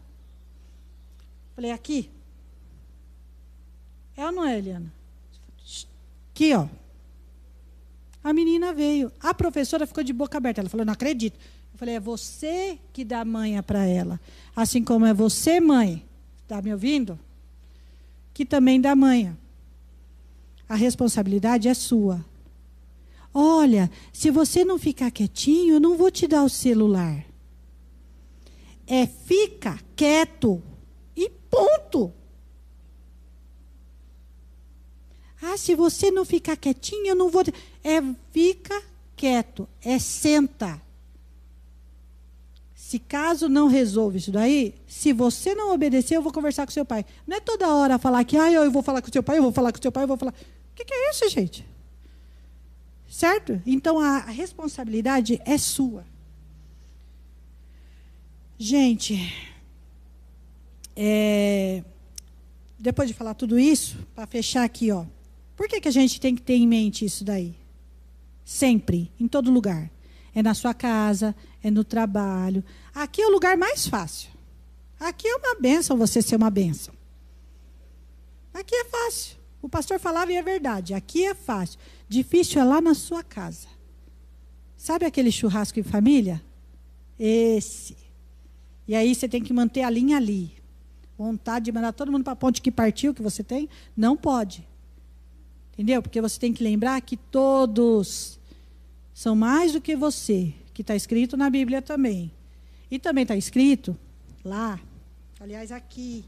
Falei, 1.54 1.70
aqui. 1.70 2.10
É 4.16 4.24
ou 4.24 4.32
não 4.32 4.44
é, 4.44 4.58
Eliana? 4.58 4.92
Aqui, 6.32 6.54
ó. 6.54 6.68
A 8.22 8.32
menina 8.32 8.72
veio. 8.72 9.12
A 9.20 9.32
professora 9.34 9.86
ficou 9.86 10.04
de 10.04 10.12
boca 10.12 10.38
aberta. 10.38 10.60
Ela 10.60 10.68
falou, 10.68 10.86
não 10.86 10.92
acredito. 10.92 11.38
Eu 11.72 11.78
falei, 11.78 11.96
é 11.96 12.00
você 12.00 12.78
que 12.92 13.04
dá 13.04 13.24
manha 13.24 13.62
para 13.62 13.84
ela. 13.84 14.20
Assim 14.54 14.82
como 14.84 15.06
é 15.06 15.14
você, 15.14 15.60
mãe. 15.60 16.04
Está 16.42 16.60
me 16.62 16.72
ouvindo? 16.72 17.18
Que 18.32 18.44
também 18.44 18.80
dá 18.80 18.94
manha. 18.94 19.36
A 20.68 20.74
responsabilidade 20.74 21.68
é 21.68 21.74
sua. 21.74 22.24
Olha, 23.32 23.90
se 24.12 24.30
você 24.30 24.64
não 24.64 24.78
ficar 24.78 25.10
quietinho, 25.10 25.74
eu 25.74 25.80
não 25.80 25.96
vou 25.96 26.10
te 26.10 26.26
dar 26.26 26.44
o 26.44 26.48
celular. 26.48 27.24
É 28.86 29.06
fica 29.06 29.78
quieto 29.94 30.62
e 31.16 31.30
ponto. 31.30 32.12
Ah, 35.40 35.56
se 35.56 35.74
você 35.74 36.10
não 36.10 36.24
ficar 36.24 36.56
quietinho, 36.56 37.06
eu 37.06 37.14
não 37.14 37.30
vou. 37.30 37.42
É 37.84 38.02
fica 38.32 38.82
quieto, 39.14 39.68
é 39.82 39.98
senta. 39.98 40.80
Se 42.74 42.98
caso 42.98 43.48
não 43.48 43.68
resolva 43.68 44.16
isso 44.16 44.32
daí, 44.32 44.74
se 44.86 45.12
você 45.12 45.54
não 45.54 45.74
obedecer, 45.74 46.16
eu 46.16 46.22
vou 46.22 46.32
conversar 46.32 46.64
com 46.64 46.72
seu 46.72 46.84
pai. 46.84 47.04
Não 47.26 47.36
é 47.36 47.40
toda 47.40 47.68
hora 47.74 47.98
falar 47.98 48.24
que, 48.24 48.36
ah, 48.36 48.50
eu 48.50 48.70
vou 48.70 48.82
falar 48.82 49.02
com 49.02 49.12
seu 49.12 49.22
pai, 49.22 49.38
eu 49.38 49.42
vou 49.42 49.52
falar 49.52 49.72
com 49.72 49.82
seu 49.82 49.92
pai, 49.92 50.04
eu 50.04 50.08
vou 50.08 50.16
falar. 50.16 50.34
Que, 50.78 50.84
que 50.84 50.94
é 50.94 51.10
isso, 51.10 51.28
gente? 51.28 51.66
Certo? 53.10 53.60
Então 53.66 53.98
a 53.98 54.20
responsabilidade 54.20 55.42
é 55.44 55.58
sua. 55.58 56.06
Gente, 58.56 59.16
é, 60.94 61.82
depois 62.78 63.08
de 63.08 63.14
falar 63.14 63.34
tudo 63.34 63.58
isso, 63.58 64.06
para 64.14 64.24
fechar 64.28 64.62
aqui, 64.62 64.92
ó. 64.92 65.04
Por 65.56 65.66
que, 65.66 65.80
que 65.80 65.88
a 65.88 65.92
gente 65.92 66.20
tem 66.20 66.36
que 66.36 66.42
ter 66.42 66.54
em 66.54 66.68
mente 66.68 67.04
isso 67.04 67.24
daí? 67.24 67.56
Sempre, 68.44 69.10
em 69.18 69.26
todo 69.26 69.50
lugar. 69.50 69.90
É 70.32 70.44
na 70.44 70.54
sua 70.54 70.72
casa, 70.72 71.34
é 71.60 71.72
no 71.72 71.82
trabalho. 71.82 72.62
Aqui 72.94 73.20
é 73.20 73.26
o 73.26 73.32
lugar 73.32 73.56
mais 73.56 73.88
fácil. 73.88 74.30
Aqui 75.00 75.26
é 75.26 75.34
uma 75.34 75.56
benção 75.56 75.96
você 75.96 76.22
ser 76.22 76.36
uma 76.36 76.50
benção. 76.50 76.94
Aqui 78.54 78.76
é 78.76 78.84
fácil. 78.84 79.37
O 79.60 79.68
pastor 79.68 79.98
falava 79.98 80.32
e 80.32 80.36
é 80.36 80.42
verdade. 80.42 80.94
Aqui 80.94 81.24
é 81.24 81.34
fácil. 81.34 81.78
Difícil 82.08 82.60
é 82.60 82.64
lá 82.64 82.80
na 82.80 82.94
sua 82.94 83.22
casa. 83.22 83.68
Sabe 84.76 85.04
aquele 85.04 85.32
churrasco 85.32 85.80
em 85.80 85.82
família? 85.82 86.42
Esse. 87.18 87.96
E 88.86 88.94
aí 88.94 89.14
você 89.14 89.28
tem 89.28 89.42
que 89.42 89.52
manter 89.52 89.82
a 89.82 89.90
linha 89.90 90.16
ali. 90.16 90.52
Vontade 91.16 91.66
de 91.66 91.72
mandar 91.72 91.92
todo 91.92 92.12
mundo 92.12 92.22
para 92.22 92.32
a 92.32 92.36
ponte 92.36 92.62
que 92.62 92.70
partiu 92.70 93.12
que 93.12 93.20
você 93.20 93.42
tem? 93.42 93.68
Não 93.96 94.16
pode. 94.16 94.66
Entendeu? 95.72 96.00
Porque 96.00 96.20
você 96.20 96.38
tem 96.38 96.52
que 96.52 96.62
lembrar 96.62 97.00
que 97.00 97.16
todos 97.16 98.38
são 99.12 99.34
mais 99.34 99.72
do 99.72 99.80
que 99.80 99.96
você 99.96 100.54
que 100.72 100.82
está 100.82 100.94
escrito 100.94 101.36
na 101.36 101.50
Bíblia 101.50 101.82
também. 101.82 102.32
E 102.88 102.98
também 102.98 103.22
está 103.22 103.36
escrito 103.36 103.98
lá, 104.44 104.80
aliás, 105.40 105.72
aqui, 105.72 106.24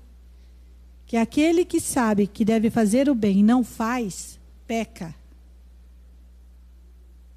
que 1.10 1.16
aquele 1.16 1.64
que 1.64 1.80
sabe 1.80 2.28
que 2.28 2.44
deve 2.44 2.70
fazer 2.70 3.10
o 3.10 3.16
bem 3.16 3.40
e 3.40 3.42
não 3.42 3.64
faz, 3.64 4.38
peca. 4.64 5.12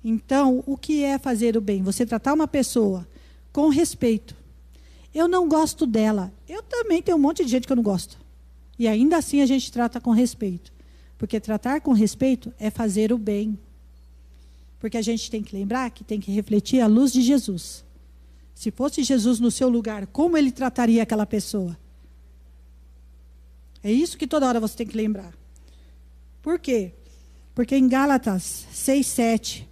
Então, 0.06 0.64
o 0.68 0.78
que 0.78 1.04
é 1.04 1.18
fazer 1.18 1.58
o 1.58 1.62
bem? 1.62 1.82
Você 1.82 2.06
tratar 2.06 2.34
uma 2.34 2.48
pessoa 2.48 3.08
com 3.52 3.70
respeito. 3.70 4.36
Eu 5.12 5.28
não 5.28 5.50
gosto 5.50 5.88
dela. 5.88 6.32
Eu 6.48 6.62
também 6.62 7.02
tenho 7.02 7.18
um 7.18 7.20
monte 7.20 7.44
de 7.44 7.50
gente 7.50 7.66
que 7.66 7.74
eu 7.74 7.76
não 7.76 7.82
gosto. 7.82 8.20
E 8.78 8.88
ainda 8.88 9.18
assim 9.18 9.42
a 9.42 9.46
gente 9.48 9.72
trata 9.72 10.00
com 10.00 10.12
respeito. 10.12 10.72
Porque 11.18 11.40
tratar 11.40 11.82
com 11.82 11.94
respeito 11.94 12.54
é 12.60 12.70
fazer 12.70 13.12
o 13.12 13.18
bem. 13.18 13.58
Porque 14.80 14.98
a 14.98 15.02
gente 15.02 15.32
tem 15.32 15.42
que 15.42 15.56
lembrar 15.56 15.90
que 15.90 16.04
tem 16.04 16.20
que 16.20 16.32
refletir 16.32 16.80
a 16.80 16.86
luz 16.86 17.12
de 17.12 17.24
Jesus. 17.24 17.84
Se 18.54 18.70
fosse 18.70 19.02
Jesus 19.02 19.40
no 19.40 19.50
seu 19.50 19.68
lugar, 19.68 20.06
como 20.06 20.38
ele 20.38 20.52
trataria 20.52 21.02
aquela 21.02 21.26
pessoa? 21.26 21.76
É 23.84 23.92
isso 23.92 24.18
que 24.18 24.26
toda 24.26 24.48
hora 24.48 24.60
você 24.60 24.78
tem 24.78 24.88
que 24.88 24.96
lembrar. 24.96 25.34
Por 26.42 26.58
quê? 26.58 26.94
Porque 27.54 27.76
em 27.76 27.88
Gálatas 27.88 28.66
6, 28.72 29.06
7, 29.06 29.70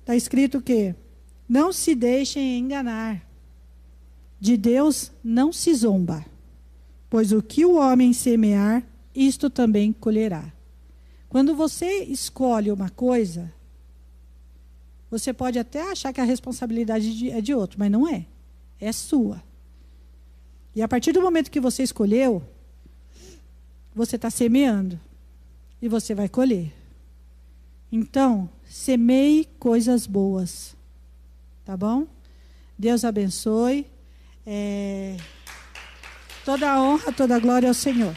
está 0.00 0.16
escrito 0.16 0.60
que 0.60 0.94
não 1.48 1.72
se 1.72 1.94
deixem 1.94 2.58
enganar. 2.58 3.26
De 4.40 4.56
Deus 4.56 5.10
não 5.22 5.52
se 5.52 5.74
zomba, 5.74 6.24
pois 7.08 7.32
o 7.32 7.42
que 7.42 7.64
o 7.64 7.76
homem 7.76 8.12
semear, 8.12 8.84
isto 9.14 9.48
também 9.50 9.92
colherá. 9.92 10.52
Quando 11.28 11.54
você 11.54 12.04
escolhe 12.04 12.70
uma 12.70 12.88
coisa, 12.88 13.52
você 15.10 15.32
pode 15.32 15.58
até 15.58 15.90
achar 15.90 16.12
que 16.12 16.20
a 16.20 16.24
responsabilidade 16.24 17.30
é 17.30 17.40
de 17.40 17.54
outro, 17.54 17.78
mas 17.78 17.90
não 17.90 18.08
é. 18.08 18.26
É 18.80 18.92
sua. 18.92 19.42
E 20.74 20.82
a 20.82 20.86
partir 20.86 21.12
do 21.12 21.20
momento 21.20 21.50
que 21.50 21.60
você 21.60 21.82
escolheu, 21.82 22.42
você 23.98 24.16
está 24.16 24.30
semeando. 24.30 24.98
E 25.82 25.88
você 25.88 26.14
vai 26.14 26.28
colher. 26.28 26.72
Então, 27.90 28.48
semeie 28.64 29.44
coisas 29.58 30.06
boas. 30.06 30.76
Tá 31.64 31.76
bom? 31.76 32.06
Deus 32.78 33.04
abençoe. 33.04 33.86
É... 34.46 35.16
Toda 36.44 36.70
a 36.70 36.82
honra, 36.82 37.12
toda 37.12 37.36
a 37.36 37.38
glória 37.38 37.68
ao 37.68 37.74
Senhor. 37.74 38.16